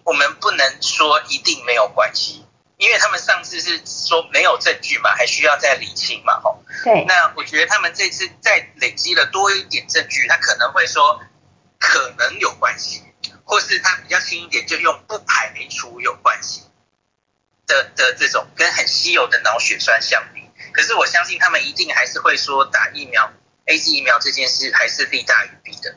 [0.05, 2.47] 我们不能说一定没有关系。
[2.83, 6.61] 因为他们上次是说没有证据嘛，还需要再理清嘛，吼。
[6.83, 7.05] 对。
[7.05, 11.23] 那我觉得他们这次再累积了多一点证据，他可能会说
[11.79, 13.01] 可能有关系，
[13.45, 16.63] 或是他比较轻一点，就用不排除有关系
[17.69, 20.43] 的的这种跟很稀有的脑血栓相比。
[20.73, 23.33] 可是我相信他们一定还是会说打疫苗
[23.67, 25.95] A G 疫苗这件事还是利大于弊的。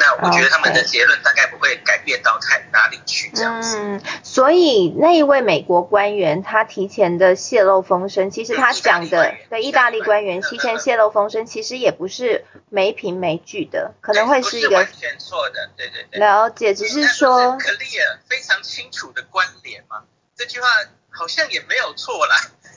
[0.00, 3.76] 那我觉得他们的结论大概不会改变到太哪里去这样子。
[3.80, 15.68] 嗯，所以那一位美国官员他提前的泄露风声，其实他讲的对意大利官员提前泄露风声，其实也不是没凭没据的，可能会是一个完全错的。
[15.76, 20.04] 对对对，了解，只是说 clear 非常清楚的关联嘛。
[20.36, 20.68] 这句话
[21.10, 22.36] 好像也没有错啦，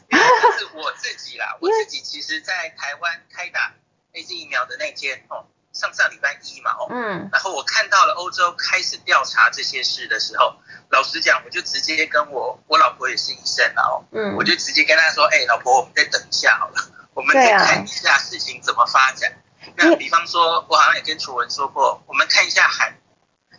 [0.09, 0.25] 因为
[0.57, 3.75] 是我自己啦， 我自己其实在台湾开打
[4.13, 5.45] A Z 疫苗的那天哦。
[5.73, 10.55] 上上礼拜一嘛，哦，嗯，然后我看到了欧洲开始调查这些事的时候，
[10.89, 16.75] 老实讲，我就直接跟我我老婆也是医生，然后，嗯，我就直接跟她说，哎，老婆，我们再等一下好了，
[17.15, 19.31] 我们再看一下事情怎么发展。
[19.77, 22.93] 那比方说，我好像也跟楚文说过，我们看一下韩，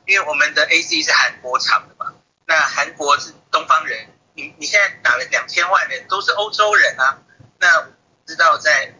[0.07, 2.13] 因为我们的 A C 是韩国厂的嘛，
[2.47, 7.19] 那韩国是东方人，你你现在打了两千万人都是欧洲人啊，
[7.59, 7.87] 那
[8.27, 8.93] 知道在。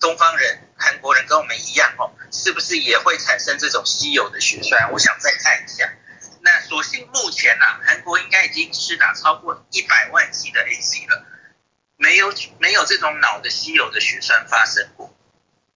[0.00, 4.90] 东方人、韩国人跟我们一样哦，是不是也会产生这种稀有的血栓？
[4.92, 5.88] 我想再看一下。
[6.40, 11.24] 那所幸目前呢，韩国应该已经施打超过一百万剂的 A C 了，
[11.96, 15.14] 没有没有这种脑的稀有的血栓发生过。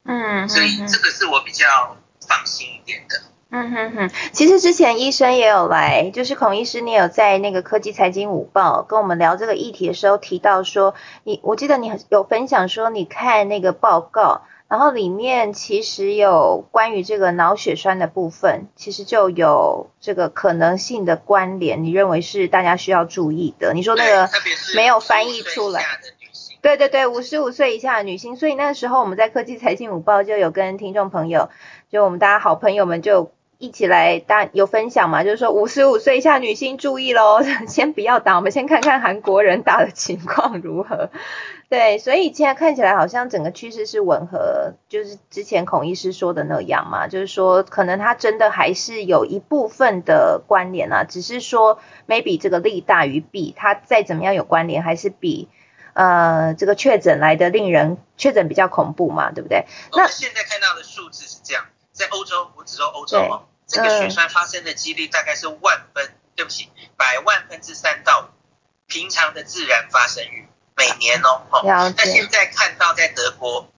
[0.04, 1.96] 嗯，所以这个是我比较
[2.26, 3.22] 放心一点的。
[3.48, 23.72] 嗯哼哼，其实之前医生也有来，就是孔医师，你有在那个科技财经午报跟我们聊这个议题的时候提到说，你我记得你有分享说，你看那个报告，然后里面其实有关于这个脑血栓的部分，其实就有这个可能性的关联，你认为是大家需要注意的。
[23.74, 24.28] 你说那个
[24.74, 25.84] 没有翻译出来，
[26.62, 31.48] 对对对，五十五岁以下的女性，所以那时候我们在科技财经午报就有跟听众朋友，
[31.90, 33.30] 就我们大家好朋友们就。
[33.58, 35.24] 一起来，大有分享嘛？
[35.24, 41.08] 就是说五十五岁以下女性注意喽， 先不要打，我们先看看韩国人打的情况如何。
[41.68, 55.48] 对，所以现在看起来好像整个趋势是吻合，就是之前孔医师说的那样嘛，就是说可能它真的还是有一部分的关联啊，只是说 maybe 这个利大于弊，它再怎么样有关联，还是比
[55.94, 59.66] 呃这个确诊来的令人确诊比较恐怖嘛，对不对？
[59.90, 61.64] 那现在看到的数字是这样。
[61.90, 68.24] 在欧洲，我只说欧洲哦，这个血栓发生的几率大概是万分，对不起，百万分之三到五，
[68.86, 70.46] 平常的自然发生率。
[70.76, 73.68] 每年哦，哦那现在看到在德国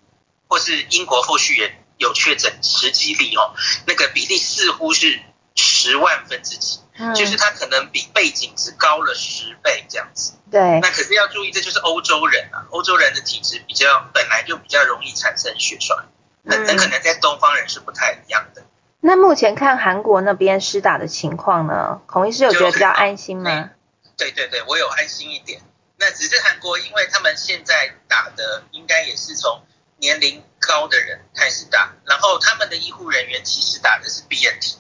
[0.49, 3.55] 或是英国后续也有确诊十几例哦，
[3.86, 5.20] 那个比例似乎是
[5.55, 10.34] 十万分之几，嗯，就是它可能比背景值高了十倍这样子。
[10.51, 16.07] 对，那可是要注意，这就是欧洲人啊，欧洲人的体质比较本来就比较容易产生血栓，
[16.46, 18.62] 很很可嗯，能在东方人是不太一样的。
[19.01, 23.70] 那目前看韩国那边施打的情况呢，孔医师有觉得比较安心吗？
[24.16, 25.61] 对对对，我有安心一点。
[25.99, 29.62] 那只是韩国，因为他们现在打的应该也是从
[29.96, 34.76] 年龄高的人开始打，然后他们的医护人员其实打的是 BNT，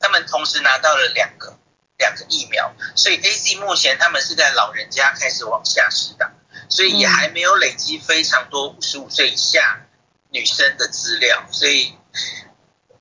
[0.00, 1.56] 他们同时拿到了两个
[1.98, 6.32] 两个疫苗，所以 AZ 目前他们是在老人家开始往下施打，
[6.68, 9.86] 所以也还没有累积非常多五十五岁以下
[10.30, 11.94] 女生的资料，所以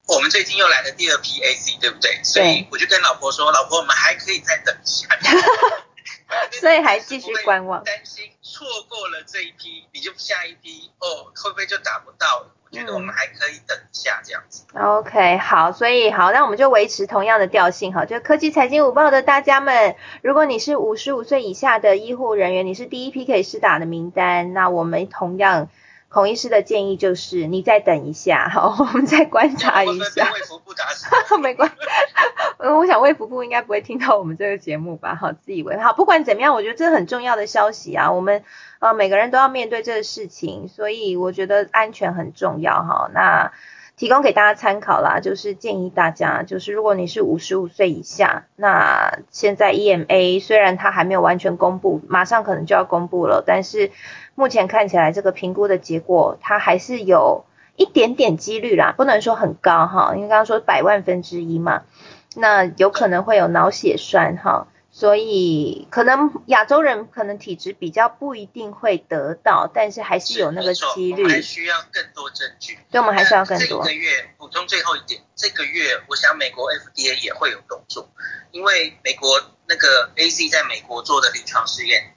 [0.07, 2.21] 我们最近又来了第二批 A C，对不对？
[2.23, 5.07] 所以我就跟老婆说，老婆我们还可以再等一下。
[6.51, 12.51] 所以还继续观望担心错过了这一批，你就下一批哦，会不会就打不到了？
[12.65, 14.65] 我觉得我们还可以等一下这样子。
[14.73, 25.69] OK，好，所以好，那我们就维持同样的调性哈，就科技财经午报的大家们，如果你是五十五岁以下的医护人员，你是第一批可以试打的名单，那我们同样。
[26.15, 30.31] 孔医师的建议就是，你再等一下，好，我们再观察一下。
[30.31, 31.09] 卫福部打死，
[31.39, 31.75] 没关系，
[32.59, 35.15] 嗯，我想卫福部应该不会听到我们这个节目吧？
[35.15, 38.45] 好，自以为好，不管怎么样，我觉得这很重要的消息啊，我们
[38.79, 43.09] 呃每个人都要面对这个事情，所以我觉得安全很重要哈。
[43.13, 43.51] 那
[43.97, 53.91] 提供给大家参考啦，就是建议大家，就是如果你是五十五岁以下，那现在 EMA 虽然它还没有完全公布，马上可能就要公布了，但是
[54.35, 61.83] 目前看起来这个评估的结果，它还是有一点点几率啦，不能说很高哈，因为刚刚说百万分之一嘛，
[62.35, 64.67] 那有可能会有脑血栓哈。
[64.91, 71.23] 所以可能亚洲人可能体质比较不一定会得到，但是还是有那个几率。
[71.23, 72.79] 我们还需要更多证据。
[72.89, 73.83] 对，我们还需要更多。
[73.83, 78.07] 这个月补充最后一点，这个月我想美国 FDA 也会有动作，
[78.51, 79.29] 因为美国
[79.67, 82.15] 那个 AZ 在美国做的临床试验，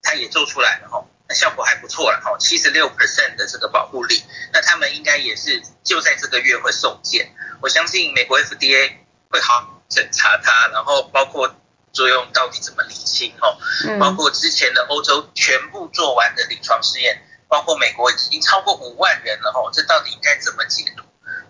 [0.00, 7.30] 它也做出来了哈，那效果还不错了哈，七十六 percent 的这个保护力，那他们应该也是就在这个月会送件。
[7.60, 8.92] 我相信美国 FDA
[9.30, 11.54] 会好好审查它，然后包括。
[11.90, 13.32] 作用到底怎么理清？
[13.40, 13.56] 哦，
[13.98, 21.02] 包括之前的欧洲全部做完的临床试验，包括美国已经超过五万人了，哦，这到底应该怎么解读？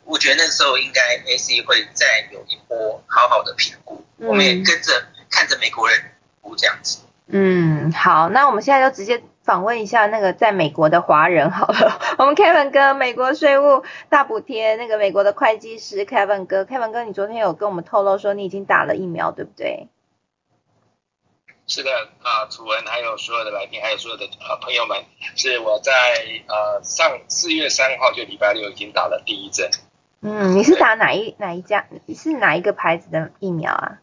[0.05, 6.01] 我觉得那个时候应该 AC 会再有一波好好的评估，嗯、我们也跟着看着美国人
[6.41, 7.01] 估这样子。
[7.27, 11.99] 嗯，好，那我们现在就直接访问一下那个在美国的华人好了。
[12.21, 19.89] 我们 Kevin 哥，美国税务大补贴，那个美国的会计师 Kevin 哥，Kevin 哥，你昨天有跟我们透露说你已经打了疫苗，对不对？
[21.67, 21.91] 是的
[22.23, 25.03] 啊，楚文还有所有的来宾，还有所有的呃朋友们，
[25.35, 25.93] 是我在
[26.47, 29.71] 呃上四月三号就礼拜六已经打了第一针。
[30.21, 31.87] 嗯，你是打哪一哪一家？
[32.05, 33.99] 你是哪一个牌子的疫苗啊？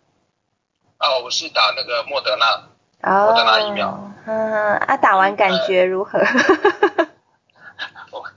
[0.97, 2.69] 哦，我是打那个莫德纳。
[3.01, 3.25] 哦。
[3.25, 4.11] 莫德纳疫苗。
[4.25, 6.19] 嗯啊，打完感觉如何？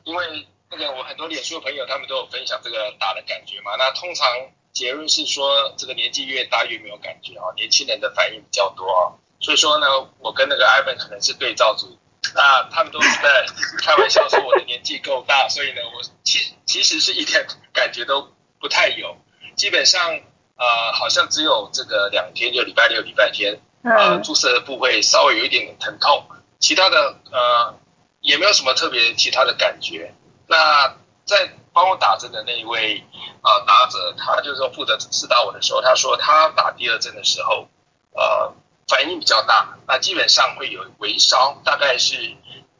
[0.05, 4.27] 因为那个我很多脸书的朋友他们都有分享这个打的感觉嘛，那通常。
[4.71, 9.19] 结论是说，这个年纪越大越没有感觉哦，年轻人的反应比较多哦。
[9.41, 9.87] 所以说呢，
[10.21, 11.99] 我跟那个 Ivan 可能是对照组，
[12.33, 13.45] 那他们都是在
[13.83, 18.29] 开玩笑说我的年纪够大，所以呢，我其其实是一点感觉都
[18.61, 19.17] 不太有，
[19.57, 20.21] 基本上
[20.57, 26.25] 呃好像只有这个两天，就礼拜六、礼拜天，呃注射的部位稍微有一点点疼痛，
[26.59, 27.75] 其他的呃
[28.21, 30.15] 也没有什么特别其他的感觉。
[30.47, 33.05] 那在帮我打针的那一位
[33.43, 37.69] 啊、呃、打者，他就是说负责指导我的时候，他说他打第二针的时候，
[38.13, 38.55] 呃
[38.89, 42.17] 反应比较大，那基本上会有微烧，大概是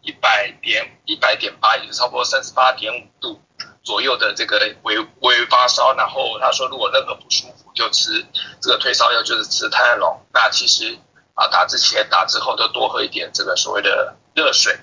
[0.01, 3.41] 一百点一百点八，也就差不多三十八点五度
[3.83, 5.95] 左右的这个微微发烧。
[5.95, 8.27] 然后他说如果任何不舒服就吃
[8.61, 10.21] 这个退烧药，就是吃泰隆。
[10.33, 10.99] 那其实
[11.35, 14.79] 啊打之前打之后都多喝一点这个所谓的热水。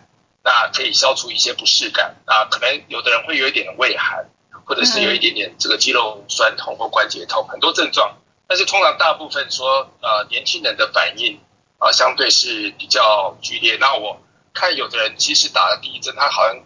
[0.48, 4.30] 那可以消除一些不适感啊，可能有的人会有一点胃寒，
[4.64, 8.16] 或者是有一点点这个肌肉酸痛或关节痛，很多症状。
[8.46, 11.42] 但是通常大部分说，呃，年轻人的反应
[11.80, 13.78] 啊、相对是比较剧烈。
[13.82, 14.22] 那我
[14.54, 16.58] 看有的人其实打了第一针，他好像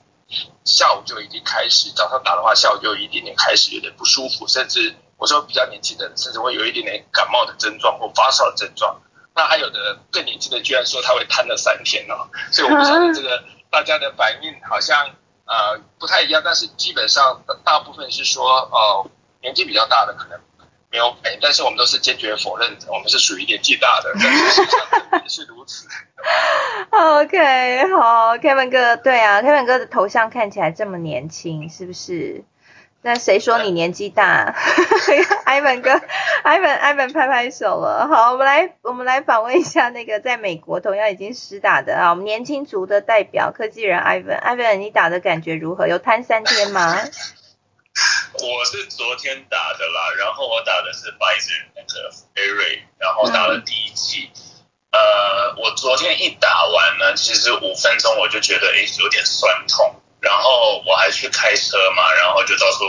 [0.64, 9.02] 下午就已经开始，早上打的话，下午就有一点点开始有点不舒服，甚至我说比较年轻的，甚至会有一点点感冒的症状或发烧的症状。
[9.36, 13.44] 那还有的更年轻的居然说他会瘫了三天哦，所以我不晓得这个。
[13.72, 15.12] 大家的反应好像
[15.46, 19.08] 呃不太一样，但是基本上大部分是说呃
[19.42, 20.40] 年纪比较大的可能
[20.92, 25.88] 没有反应，但是我们都是坚决否认，我们是属于年纪大的，但是实际上也是如此。
[26.90, 32.44] OK，好，Kevin 哥，对啊，Kevin 哥的头像看起来这么年轻，是不是？
[33.02, 34.54] 那谁说你年纪大？
[35.46, 36.02] Ivan 哥
[36.44, 38.06] ，Ivan，Ivan 拍拍手了。
[38.10, 44.42] 好，我们来，我们来访问一下那个在美国同样已经施打的啊，我们年轻族的代表科技人 Ivan。
[44.42, 45.88] Ivan，你打的感觉如何？
[45.88, 46.98] 有瘫三天吗？
[48.34, 54.30] 我是昨天打的啦，然后我打的是 Bison 那个 r 然后打了第一剂。
[54.92, 62.86] 呃，我昨天一打完呢，其实五分钟我就觉得诶有点酸痛，然后我还去开车嘛，然后就到处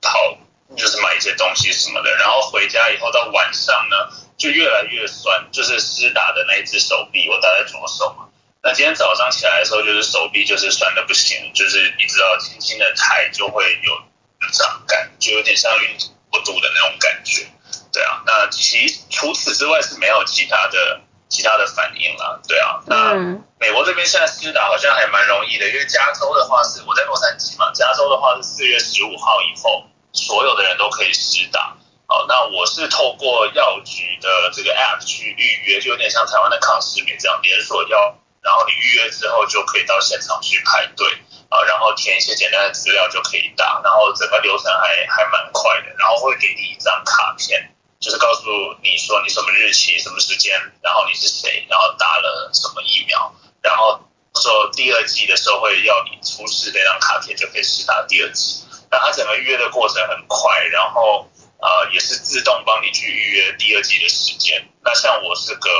[0.00, 0.36] 跑，
[0.76, 3.96] 就是买一些东西什么的，然后回家以后到晚上呢
[4.36, 8.28] 就越来越酸，就是施打的那一只手臂，我打在左手嘛。
[8.62, 14.02] 那今天早上起来的时候，就是手臂就是酸的不行，就是你知道轻轻的抬就会有
[14.44, 17.46] 有胀感，就有点像运动过度的那种感觉。
[17.92, 21.00] 对啊，那其除此之外是没有其他的。
[21.26, 23.12] 其他的反应了，对啊，那
[23.58, 29.82] 美国这边现在施打好像还蛮容易的，因为加州的话是我在洛杉矶嘛，加州的话是四月十五号以后，
[30.12, 31.74] 所有的人都可以施打。
[32.06, 41.08] 好，那我是透过药局的这个 app 去预约，就有点像台湾的康师美这样连锁药，然后你预约之后就可以到现场去排队
[41.48, 47.70] 啊，然后填一些简单的资料就可以打，然后整个流程还还蛮快的，然后会给你一张卡片。
[48.00, 48.42] 就是告诉
[48.82, 53.32] 你说你什么日期、什么时间，然后你是谁，然后打了什么疫苗，
[53.62, 53.98] 然后
[54.34, 58.62] 说第二季的时候会要你出示这张卡片，就可以试打第二季。
[58.90, 61.26] 那它整个预约的过程很快，然后
[61.62, 64.68] 呃也是自动帮你去预约第二季的时间。
[64.82, 65.70] 那像我是隔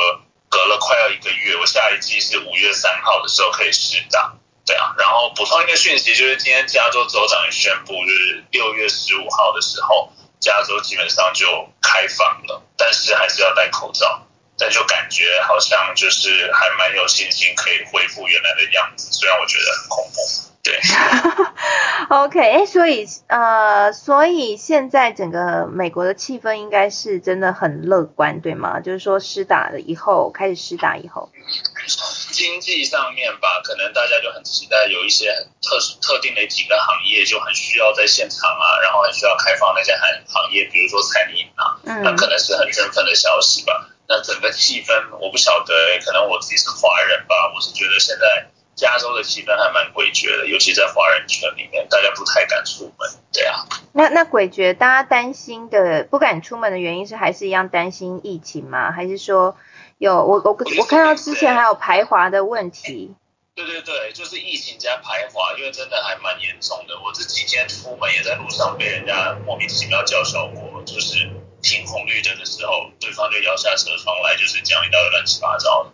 [0.55, 4.33] 隔了快要一个月，我下一季是五月三号的时候可以试打，
[4.65, 4.95] 对啊。
[4.97, 10.13] 然后补充一个讯息，就是今天加州州长也宣布，就是六月十五号的时候。
[10.41, 11.47] 加州基本上就
[11.81, 14.21] 开放了，但是还是要戴口罩。
[14.59, 20.21] 但就感觉好像就是还蛮有信心可以恢复原来的样子，虽然我觉得很恐怖。
[20.65, 20.81] 对。
[22.09, 28.81] OK，哎，所以呃，所以现在整个美国的气氛应该是真的很乐观，对吗？
[28.81, 31.31] 就是说施打了以后，开始施打以后。
[32.33, 43.89] 经济上面吧，可能大家就很期待有一些特殊特定的几个行业就很需要在现场啊，然后很需要开放那些行行业，比如说餐饮啊，嗯、那可能是很振奋的消息吧。
[44.07, 53.11] 那整个气氛我不晓得，可能我自己是华人吧，我是觉得现在加州的气氛还蛮诡谲的，尤其在华人圈里面，大家不太敢出门。
[53.33, 53.67] 对啊。
[53.93, 58.91] 那那诡谲，大家担心的不敢出门的原因是还是一样担心疫情吗？
[58.93, 59.57] 还是说？
[59.99, 63.15] 有我我我看到之前还有排华的问题。
[63.55, 66.99] 对对对，就是疫情加排华，因为真的还蛮严重的。
[66.99, 71.31] 我这几天出门也在路上被人家莫名其妙叫嚣过，就是
[71.63, 75.91] 停红绿灯的时候，对方就摇下车窗来，就是讲一大堆乱七八糟的。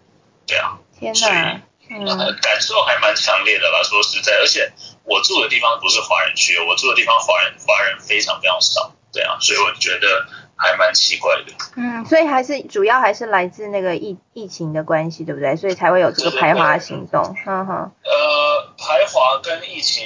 [0.46, 1.60] 对啊，天哪，
[1.90, 2.06] 嗯，
[2.40, 3.82] 感受还蛮强烈的啦。
[3.82, 4.72] 说实在，而且
[5.04, 8.92] 我住的地方不是华人区，我住的地方华人华人非常非常少。
[9.12, 10.26] 对啊，所以我觉得。
[10.62, 15.56] 还蛮奇怪的，嗯，所以还是主要还是来自那个疫疫情的关系，对不对？
[15.56, 17.90] 所以才会有这个排华行动，嗯哼。
[18.04, 20.04] 呃，排华跟疫情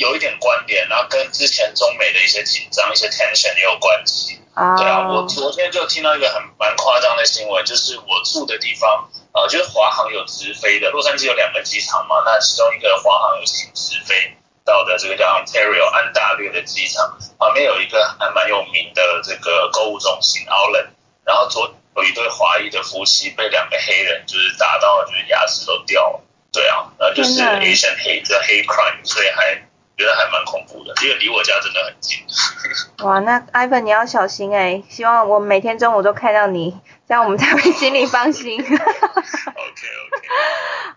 [0.00, 4.40] 有一点关联，然后跟之前中美的一些紧张、一些 tension 也有关系。
[4.54, 14.36] 啊、哦，对啊，我昨天就听到一个很蛮夸张的新闻，就是我住的地方，呃，就是华航有直飞的，洛杉矶有两个机场嘛，那其中一个华航有请直飞。
[14.62, 20.86] 到的这个叫 Ontario 安大略的机场旁边有一个还蛮有名的这个购物中心 Outlet，
[21.24, 26.20] 然后昨有一对华裔的夫妻被两个黑人就是打到就是牙齿都掉了，
[26.52, 29.60] 对啊，那就是 Asian hate 叫 hate crime，所以还
[30.00, 32.18] 觉得还蛮恐怖的，因为离我家真的很近。
[33.04, 38.58] 哇，那 Ivan 你要小心哎、欸，希望我每天中午都看到你，这样我们才会心里放心。
[38.64, 38.84] OK OK。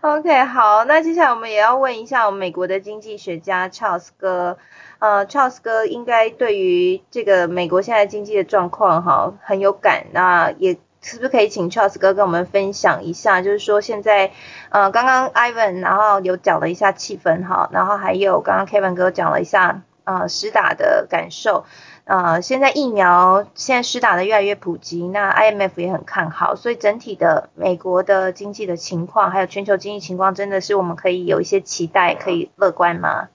[0.00, 4.56] OK，好，那接下来我们也要问一下我们美国的经济学家 Charles 哥，
[5.00, 14.32] 呃，Charles 哥应该对于这个美国现在经济的状况哈很有感，那也是不是可以请 Charles 哥跟我们分享一下，就是说现在
[14.74, 21.64] 呃刚刚 Ivan 然后有讲了一下气氛哈，然后还有刚刚 Kevin 哥讲了一下呃实打的感受。
[22.06, 33.28] 呃，现在疫苗现在实打的越来越普及，那 IMF 也很看好，所以整体的美国的经济的情况，还有全球经济情况，真的是我们可以有一些期待，可以乐观吗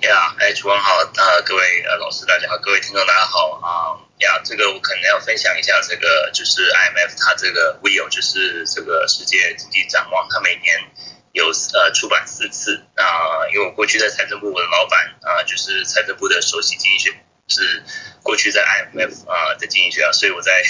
[0.00, 10.90] ？Yeah，H 文好，呃，各位呃老师大家好，各位听众大家好啊呀，这个我可能要分享一下这个就是 IMF 它这个 Will 就是这个世界经济展望，它每年。
[11.34, 17.10] 有呃出版四次，那因为我过去在财政部我的老板啊、就是财政部的首席经济学
[17.48, 17.82] 是
[18.22, 20.62] 过去在 IMF 啊的经济学家，所以我在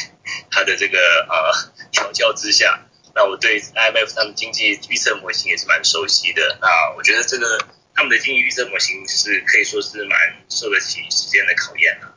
[0.52, 1.52] 他的这个呃
[1.90, 2.78] 调教之下，
[3.12, 6.58] 那我对 IMF 他们经济预测模型也是蛮熟悉的。
[6.60, 7.58] 那我觉得这个
[7.94, 10.18] 他们的经济预测模型是可以说是蛮
[10.48, 12.14] 受得起时间的考验的。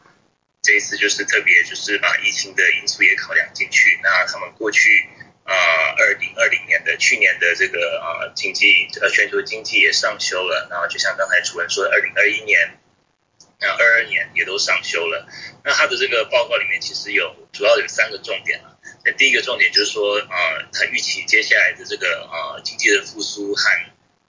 [0.62, 4.00] 这一次就是特别就是把疫情的因素也考量进去。
[4.02, 5.08] 那他们过去
[5.44, 5.54] 啊
[5.98, 12.80] 二零二零年的去年的这个呃经济呃全球经济也上修了，然后就像刚才主任说的，二零二一年。
[13.58, 15.30] 那二二年也都上修了。
[15.64, 18.76] 那他的这个报告里面其实有主要有三个重点啊。
[19.06, 23.70] 那第一个重点就是说，呃，他预期接下来的这个呃经济的复苏和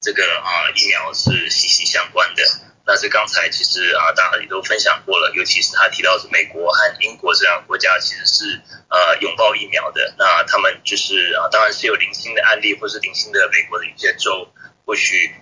[0.07, 2.41] 这个啊疫苗是息息相关的。
[2.85, 10.15] 那这刚才其实啊大家也都分享过了，尤其是他提到是美国和英国这两个国家其实是呃拥抱疫苗的。
[10.17, 14.47] 那他们就是啊当然是有零星的案例，或是零星的美国的一些州
[14.85, 15.35] 或许。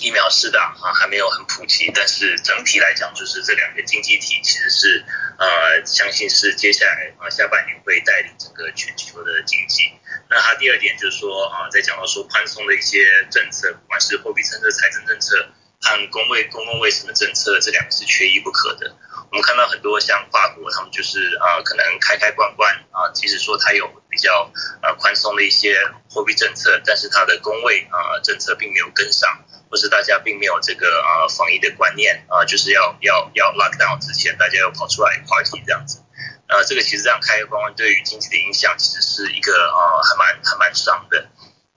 [0.00, 5.04] 疫苗施打啊还没有很普及，但是整体来讲，就是这两个经济体其实是
[5.38, 9.90] 呃相信是接下来啊下半年会带领整个全球的经济。
[10.28, 12.98] 那它第二点就是说啊，在讲到说宽松的一些
[13.30, 15.48] 政策，不管是货币政策、财政政策
[15.80, 18.94] 和公卫公共卫生的政策，这两个是缺一不可的。
[19.30, 25.80] 我们看到很多像法国，他们就是啊可能开开关关啊，即使说它有比较呃宽松的一些
[26.10, 29.44] 货币政策，但是它的公卫啊政策并没有跟上。
[29.76, 36.02] 就是大家并没有这个啊防疫的观念啊，就是要要要 lock down 之前，大家要跑出来 party 这样子，
[36.48, 41.28] 呃，这个其实这样开关对于经济的影响，其实是一个啊还蛮还蛮伤的。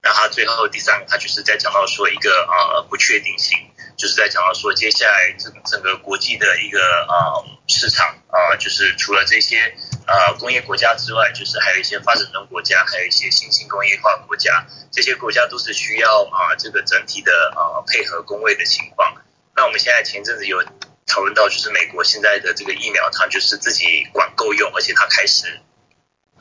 [0.02, 3.60] 那他最后第三个，他就是在讲到说一个啊不确定性，
[4.00, 9.76] 就是在讲到说接下来整整个国际的一个啊市场啊，就是除了这些。
[10.10, 19.14] 呃，工业国家之外，就是还有一些发展中国家，还有一些新兴工业化国家，这些国家都是需要啊这个整体的啊配合工位的情况。
[19.56, 20.64] 那我们现在前阵子有
[21.06, 25.62] 讨论到，就是美国现在的这个疫苗，它就是自己管够用，而且它开始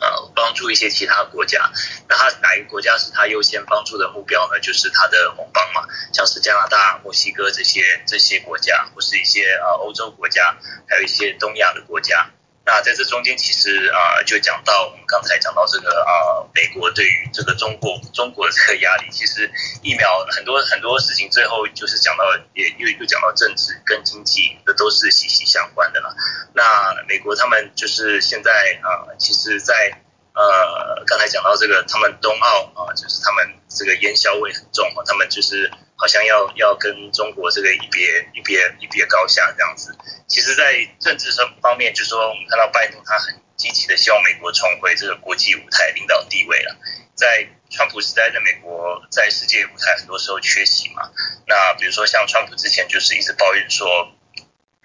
[0.00, 1.70] 呃帮助一些其他国家。
[2.08, 4.60] 那他哪一个国家是他优先帮助的目标呢？
[4.60, 10.56] 就是他的盟邦嘛，像是加拿大、墨西哥这些这些国家，或是一些呃欧洲国家，
[10.88, 12.30] 还有一些东亚的国家。
[12.68, 19.50] 那在这中间，其实啊，就讲到我们刚才讲到这个啊，美国对于这个中国中国的这个压力，其实
[19.82, 26.14] 疫苗很多很多事情，最后就是讲到也又又讲到政治跟经济，这都是息息相关的了。
[26.52, 26.62] 那
[27.08, 28.52] 美国他们就是现在
[28.82, 30.02] 啊，其实，在
[30.34, 39.96] 呃刚才讲到这个，他们冬奥啊，就是他们这个烟硝味很重啊，他们就是好像要要跟中国这个一别一别一别高下这样子。
[40.26, 46.76] 其实，在政治上方面，就说我们看到拜登他很积极的希望美国重回这个国际舞台领导地位了。
[47.14, 51.10] 在川普时代的美国，在世界舞台很多时候缺席嘛。
[51.46, 54.12] 那比如说像川普之前就是一直抱怨说。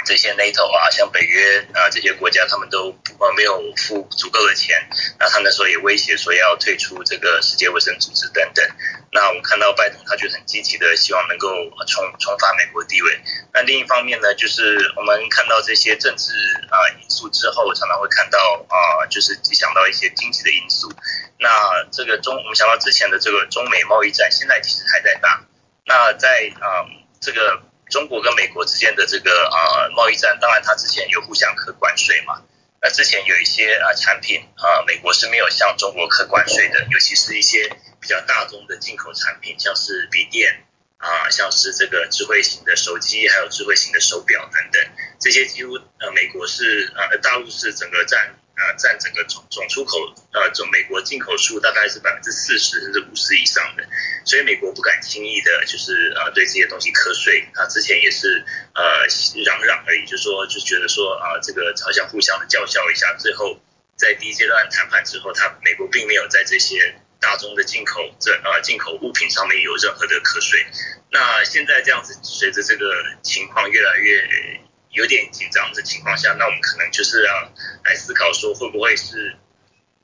[0.06, 4.88] 这些 NATO 啊，像北约啊这些国家，他们都呃没有付足够的钱，
[5.20, 8.66] 那他那时候也威胁说要退出这个世界卫生组织等等。
[9.12, 11.48] 那我们看到拜登他就很积极的希望能够
[11.88, 13.20] 重重发美国地位。
[13.54, 16.32] 那另一方面呢，就是我们看到这些政治
[16.70, 20.92] 啊因素之后，常常会看到啊，就是想到一些经济的因素。
[21.40, 21.50] 那
[21.92, 25.42] 这个中我们想到之前的这个中美贸易战，现在其实还在打。
[25.86, 26.86] 那在啊
[27.22, 27.62] 这个。
[27.94, 32.42] 中国跟美国之间的这个啊贸易战，当然它之前有互相课关税嘛。
[32.82, 37.70] 那之前有一些啊产品啊，美国是没有向中国课关税的，尤其是一些
[38.02, 40.66] 比较大宗的进口产品，像是笔电
[40.98, 44.82] 啊，像是这个智慧型的手机，还有智慧型的手表等等，
[45.22, 48.34] 这些几乎呃美国是呃大陆是整个占。
[48.56, 49.98] 呃，占整个总总出口，
[50.32, 53.84] 呃，总美国进口数大概是百分之四十甚至五十以上的，
[54.26, 57.50] 所以美国不敢轻易的，就是呃对这些东西课税。
[57.56, 58.46] 他之前也是
[58.76, 59.08] 呃
[59.44, 63.16] 嚷嚷而已，就说就觉得说啊，这个好像互相的叫嚣一下。
[63.18, 63.60] 最后
[63.96, 70.64] 在第一阶段谈判之后，他美国并没有在这些大宗的进口这呃进口物品上面有任何的课税。
[71.10, 74.62] 那现在这样子，随着这个情况越来越。
[74.94, 77.52] 有点紧张的情况下，那我们可能就是要
[77.84, 79.36] 来思考说，会不会是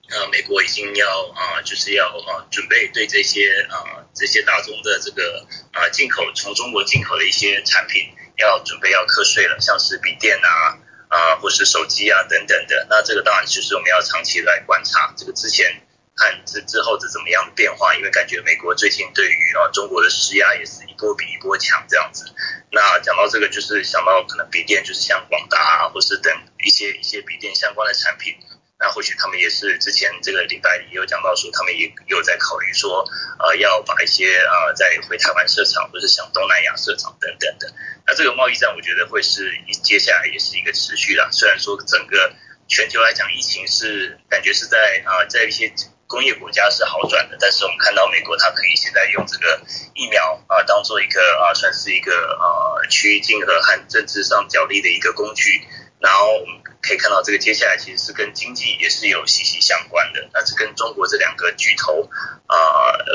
[0.10, 10.78] 呃美国已经要啊，就是要啊准备对这些啊这些大宗的这个啊进口从中国进口的一些产品要准备要课税了，像是笔电啊
[11.08, 12.88] 啊或是手机啊等等的。
[12.90, 15.86] 那这个当然就是我们要长期来观察这个之前。
[16.20, 22.26] 看之之后是怎么样的变化，因为感觉美国最近对于啊中国的施压也是一波比一波强这样子。
[22.72, 28.36] 那讲到这个，就是想到可能笔电就是像广达啊，或是等一些一些笔电相关的产品，
[28.78, 33.08] 那或许他们也是之前这个礼拜也有讲到说，他们也有在考虑说，
[33.40, 37.74] 呃要把一些呃在回台湾设厂，或是想东南亚设厂等等的。
[38.06, 39.52] 那这个贸易战我觉得会是
[39.82, 42.34] 接下来也是一个持续的，虽然说整个
[42.68, 45.72] 全球来讲疫情是感觉是在啊在一些。
[46.10, 49.62] 工业国家是好转的，但是我们看到美国它可以现在用这个
[49.94, 55.62] 疫苗啊，当做一个啊，算是一个呃区域竞合和政治上角力的一个工具。
[56.00, 60.28] 然后我们可以看到，这个接下来其实是跟经济也是有息息相关的。
[60.34, 62.10] 那是跟中国这两个巨头
[62.48, 62.58] 啊，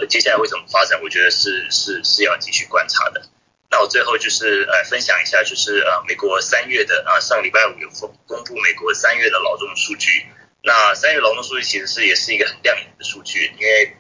[0.09, 1.03] 接下来会怎么发展？
[1.03, 3.23] 我觉得是是是要继续观察的。
[3.71, 10.27] 那我最后就是呃分享一下，就是呃美国三月的啊上礼拜五有公公布美国三月的劳动数据。
[10.67, 13.97] 那三月劳动数据其实是也是一个很亮眼的数据，因为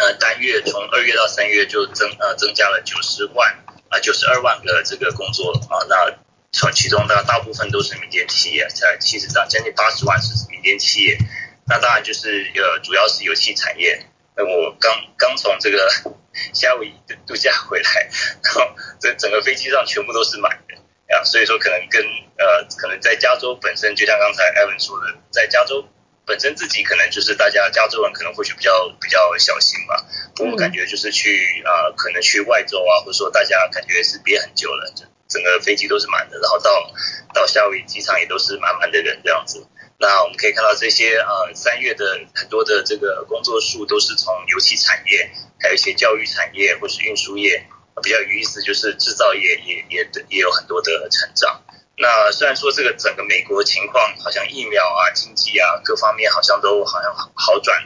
[0.00, 6.16] 呃单月从二月到三月就增呃增加了九十万啊九十二万个这个工作啊，那
[6.50, 11.18] 从其中的大部分都是民间企业，在七十到将近八十万是民间企业，
[11.66, 14.06] 那当然就是呃主要是油气产业。
[14.34, 15.90] 那我刚刚从这个
[16.54, 16.94] 夏威夷
[17.26, 18.08] 度假回来，
[18.42, 20.74] 然后这整个飞机上全部都是满的。
[21.14, 22.02] 啊，所以说可能跟
[22.36, 25.84] 呃，可能在加州本身，就像刚才艾文说的，在加州
[26.24, 30.04] 本身自己可能就是大家加州人可能或许比较比较小心吧。
[30.34, 36.92] 不过感觉就是去啊，可能去外州啊，或者说大家感觉是憋很久了，整整个飞机都是满的，然后到
[37.34, 39.66] 到夏威夷机场也都是满满的人这样子。
[39.98, 45.30] 那我们可以看到这些呃三月的很多的这个工作数都是从油气产业，
[45.60, 47.66] 还有一些教育产业或是运输业。
[48.02, 51.62] 比较有意思，就是制造业也也也有很多的成长。
[51.96, 57.76] 那虽然说这个整个美国情况好像疫苗啊、经济啊各方面好像都好像好转，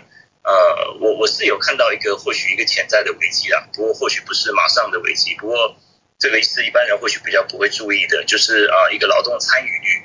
[0.42, 5.76] 呃，我我是有看到一个或许一个潜在的危机啦，不过或许不是马上的危机，不过
[6.18, 10.04] 这个是一般人或许比较不会注意的，就是啊一个劳动参与率。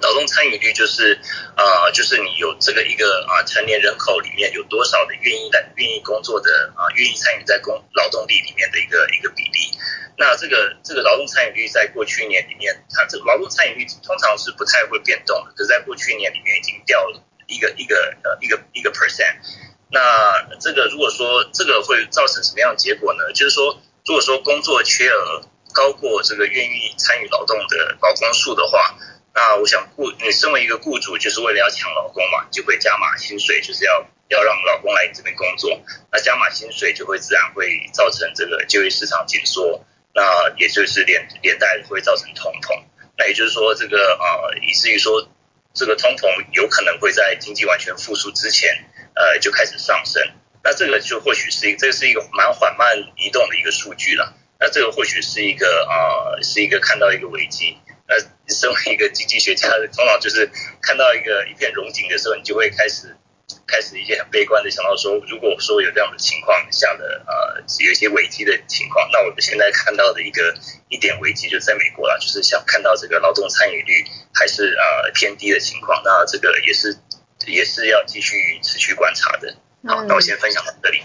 [0.00, 1.18] 劳动参与率就是，
[1.56, 9.76] 呃，就是你有这个一个啊成年人口里面有多少的愿意来愿意工作的啊愿意参与在工劳动力里面的一个一个比例。
[10.16, 19.36] 那这个这个劳动参与率在过去一年里面，它这个劳动参与率通常是不太会变动的，可是在过去一年里面已经掉了一个一个呃一个一个 percent。
[19.90, 20.00] 那
[20.60, 23.32] 这个如果说这个会造成什么样的结果呢？
[23.32, 25.42] 就是说，如果说工作缺额
[25.72, 28.96] 高过这个愿意参与劳动的劳工数的话。
[29.38, 35.80] 那我想雇你身为一个雇主，就是为了要抢老公嘛，就会加码薪水，就是要要让老公来你这边工作。
[36.10, 42.82] 那加码薪水就会自然会造成这个就业市场紧缩，那也就是连连带会造成通膨。
[43.16, 45.28] 那也就是说，这个呃，以至于说
[45.72, 48.84] 这个通膨有可能会在经济完全复苏之前，
[49.14, 50.20] 呃，就开始上升。
[50.64, 54.34] 那这个就或许是一这是一个蛮缓慢移动的一个数据了。
[54.58, 57.78] 那这个或许是一个呃，是一个看到一个危机。
[58.08, 58.16] 呃，
[58.48, 60.50] 身为一个经济学家，通常就是
[60.80, 63.14] 看到一个一片荣景的时候，你就会开始
[63.66, 70.54] 开始一些很悲观的想到说，如果说有这样的情况下的呃，有一些危机的情况，那我们现在看到的一个
[70.88, 74.04] 一点危机就在美国了，就是想看到这个劳动参与率
[74.34, 76.96] 还是呃偏低的情况，那这个也是
[77.46, 79.54] 也是要继续持续观察的。
[79.86, 81.00] 好，那我先分享到这里。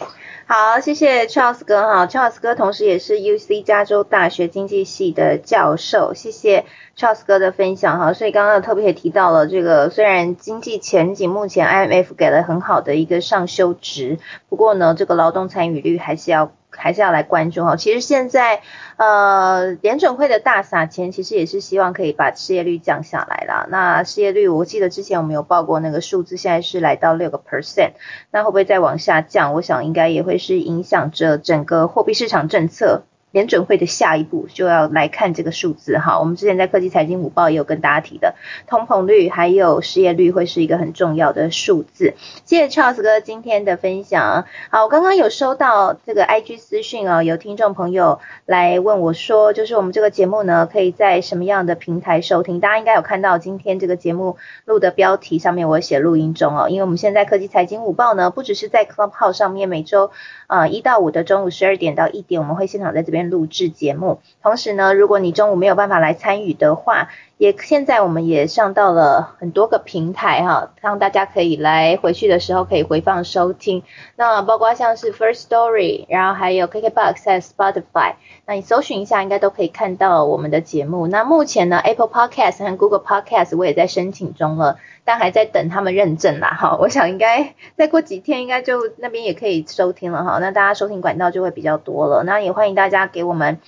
[0.46, 6.66] 好，谢谢 Charles 哥哈，Charles 哥同时也是 UC 加州大学经济系的教授，谢谢
[6.98, 8.14] Charles 哥的分享哈。
[8.14, 14.20] 所以刚刚特别也提到了这个，虽然经济前景目前 IMF 给了很好的一个上修值，
[14.50, 16.52] 不过呢，这个劳动参与率还是要。
[16.76, 17.76] 还是要来关注哈。
[17.76, 18.62] 其实现在，
[18.98, 23.68] 呃，联准会的大撒钱，其实也是希望可以把失业率降下来啦。
[23.70, 27.92] 那失业率，我记得之前我们有报过那个数字，现在是来到六个 percent。
[28.32, 29.54] 那会不会再往下降？
[29.54, 33.04] 我想应该也会是影响着整个货币市场政策。
[33.34, 38.36] 联准会的下一步就要来看这个数字哈，我们之前在科技财经午报也有跟大家提的，
[38.68, 42.14] 通膨率还有失业率会是一个很重要的数字。
[42.46, 44.46] 谢谢 Charles 哥今天的分享。
[44.70, 52.60] 好，我刚刚有收到这个 IG 私讯哦，有听众朋友来问我说，就是我们这个节目呢，可以在什么样的平台收听？
[52.60, 60.12] 大家应该有看到今天这个节目录的标题上面我写录音中哦，因为我们现在科技财经午报呢，不只是在 Club 号上面每周
[60.54, 63.24] 啊一到五的中午十二点到一点，我们会现场在这边。
[63.34, 73.84] 录制节目，同时呢，如果你中午没有办法来参与的话，也现在我们也上到了很多个平台哈，让大家可以来回去的时候可以回放收听。
[74.18, 81.08] 那包括像是 First Story，然后还有 KKBox 和 Spotify，那你搜寻一下应该都可以看到我们的节目。
[81.08, 84.78] 那目前呢，Apple Podcast 和 Google Podcast 我也在申请中了。
[85.06, 93.60] 但还在等他们认证啦，哈，我想应该再过几天，应该就那边也可以收听了哈，那大家收听管道就会比较多了，那也欢迎大家给我们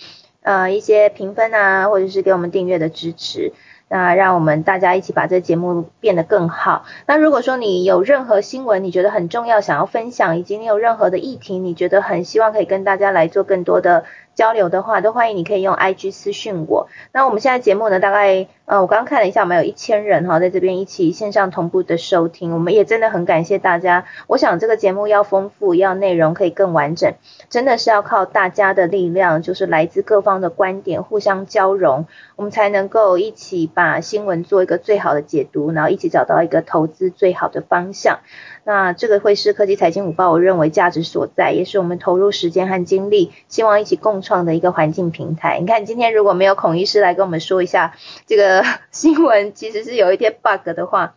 [0.41, 3.51] 呃一些评分啊，或者是给我们订阅的支持，
[3.89, 6.85] 那让我们大家一起把这节目变得更好。
[7.05, 14.05] 那如果说你有任何新闻你觉得很重要，想要分享，以及你有任何的议题，你觉得很希望可以跟大家来做更多的。
[14.35, 16.87] 交流的话，都欢迎你可以用 IG 私讯我。
[17.11, 24.05] 那我们现在节目呢，大概呃，我刚刚看了一下，我们有一千人哈，在这边一起线上同步的收听，我们也真的很感谢大家。
[24.27, 27.13] 我想这个节目要丰富，要内容可以更完整，
[27.49, 32.05] 真的是要靠大家的力量，就是来自各方的观点互相交融，
[32.35, 38.19] 我们才能够一起把新闻做一个最好的解读，然后一起找到一个投资最好的方向。
[38.67, 45.59] 那这个会是科技财经午报，我认为价值所在，也是我们投入时间和精力，希望一起共创的一个环境平台。
[45.59, 47.95] 你看，今天如果没有孔医师来跟我们说一下
[48.25, 51.13] 这个 新闻，其实是有一点 bug 的话，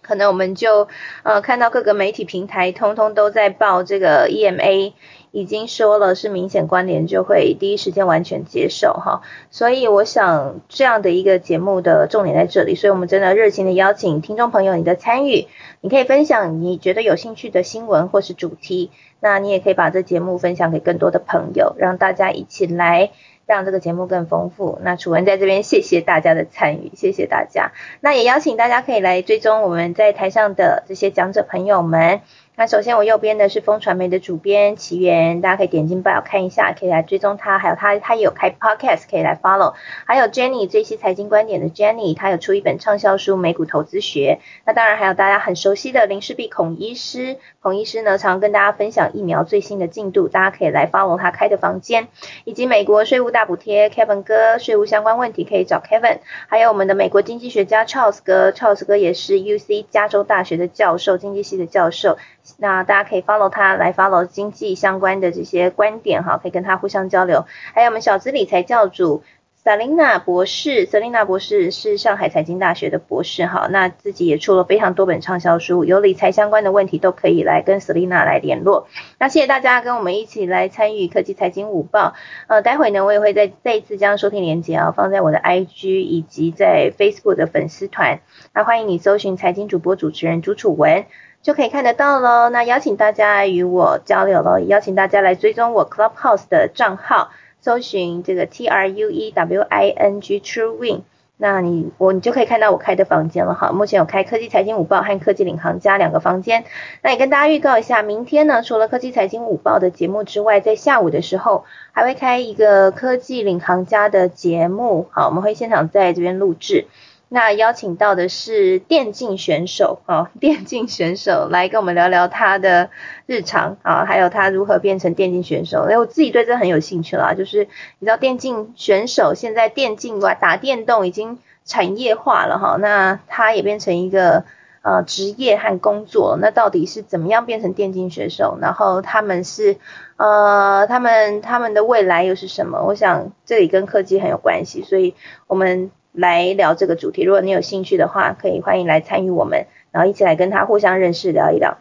[0.00, 0.86] 可能我们就
[1.24, 4.92] 呃看到各个媒体平台通通都在报这个 EMA。
[5.32, 9.20] 已经说了是明显关联，就会第一时间完全接受哈。
[9.50, 15.46] 所以我想这样的一个节目的重点在这里，所以我们真的热情的邀请听众朋友你的参与，
[15.86, 23.12] 你可以分享你觉得有兴趣的新闻或是主题，那你也可以把这节目分享给更多的朋友，让大家一起来
[23.46, 24.80] 让这个节目更丰富。
[24.82, 27.70] 那楚文在这边谢谢大家的参与，谢谢大家。
[28.00, 32.20] 那也邀请大家可以来追踪我们在台上的这些讲者朋友们。
[32.58, 39.74] 那首先我右边的是风传媒的主编奇源，大家可以点进报看一下，可以来追踪他，还有他他也有开 podcast 可以来 follow，
[40.06, 52.08] 还有 Jenny 这些财经观点的 Jenny，他有出一本畅销书《美股投资学》，那当然还有大家很熟悉的林世璧孔医师，孔医师呢常跟大家分享疫苗最新的进度，大家可以来 follow 他开的房间，
[52.44, 62.16] 以及美国税务大补贴 Kevin 哥税务相关问题可以找 Kevin，还有我们的美国经济学家 Charles 哥，Charles 哥也是 UC 加州大学的教授，经济系的教授。
[62.58, 67.46] 那大家可以 follow 他来 follow 经济相关的这些观点哈，可以跟他互相交流。
[67.74, 69.22] 还有我们小资理财教主
[69.64, 78.86] Selina 博士，Selina 博士是上海财经大学的博士哈，那自己也出了非常多本畅销书，有理财相关的问题都可以来跟 Selina 来联络。
[79.18, 82.14] 那谢谢大家跟我们一起来参与科技财经午报。
[82.46, 88.20] 呃，待会呢我也会再再一次将收听连接啊放在我的 IG 以及在 Facebook 的粉丝团，
[88.54, 91.06] 那欢迎你搜寻财经主播主持人朱楚文。
[91.46, 92.48] 就可以看得到喽。
[92.48, 97.30] 那邀请大家与我交流喽，邀请大家来追踪我 Clubhouse 的账号，
[97.60, 101.02] 搜寻这个 T R U E W I N G True Win。
[101.36, 103.70] 那你我你就可以看到我开的房间了哈。
[103.70, 106.64] 目前有开科技财经午报和科技领航家两个房间。
[107.00, 115.06] 那也跟大家预告一下，明天呢，除了科技财经午报的节目之外，在下午的时候还会开一个科技领航家的节目。
[115.12, 116.86] 好，我们会现场在这边录制。
[117.28, 122.88] 那邀请到的是电竞选手啊， 电竞选手来跟我们聊聊他的
[123.26, 125.82] 日常啊，还有他如何变成电竞选手。
[125.90, 127.64] 哎，我自己对这很有兴趣啦，就是
[127.98, 134.44] 你知道电竞选手现在电竞哇打电动已经产业化了哈，那他也变成一个
[134.82, 138.56] 呃职业和工作，那到底是怎么样变成电竞选手？
[138.60, 139.78] 然后他们是
[140.16, 142.84] 呃他们他们的未来又是什么？
[142.84, 145.16] 我想这里跟科技很有关系，所以
[145.48, 145.90] 我们。
[146.16, 151.76] 来聊这个主题，如果你有兴趣的话，可以欢迎来参与我们，然后一起来跟他互相认识，聊一聊。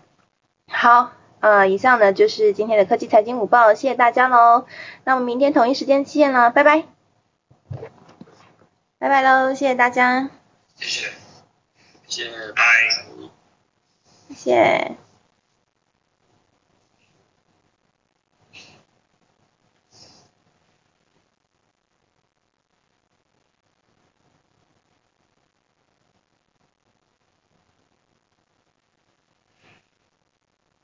[0.67, 4.65] 好，呃，以上呢就是今天的科技财经午报，谢谢大家喽。
[5.05, 6.83] 那我们明天同一时间见了，拜拜，
[8.99, 10.29] 拜拜喽，谢谢大家，
[10.75, 11.07] 谢谢，
[12.07, 12.63] 谢谢，拜，
[14.29, 15.04] 谢谢。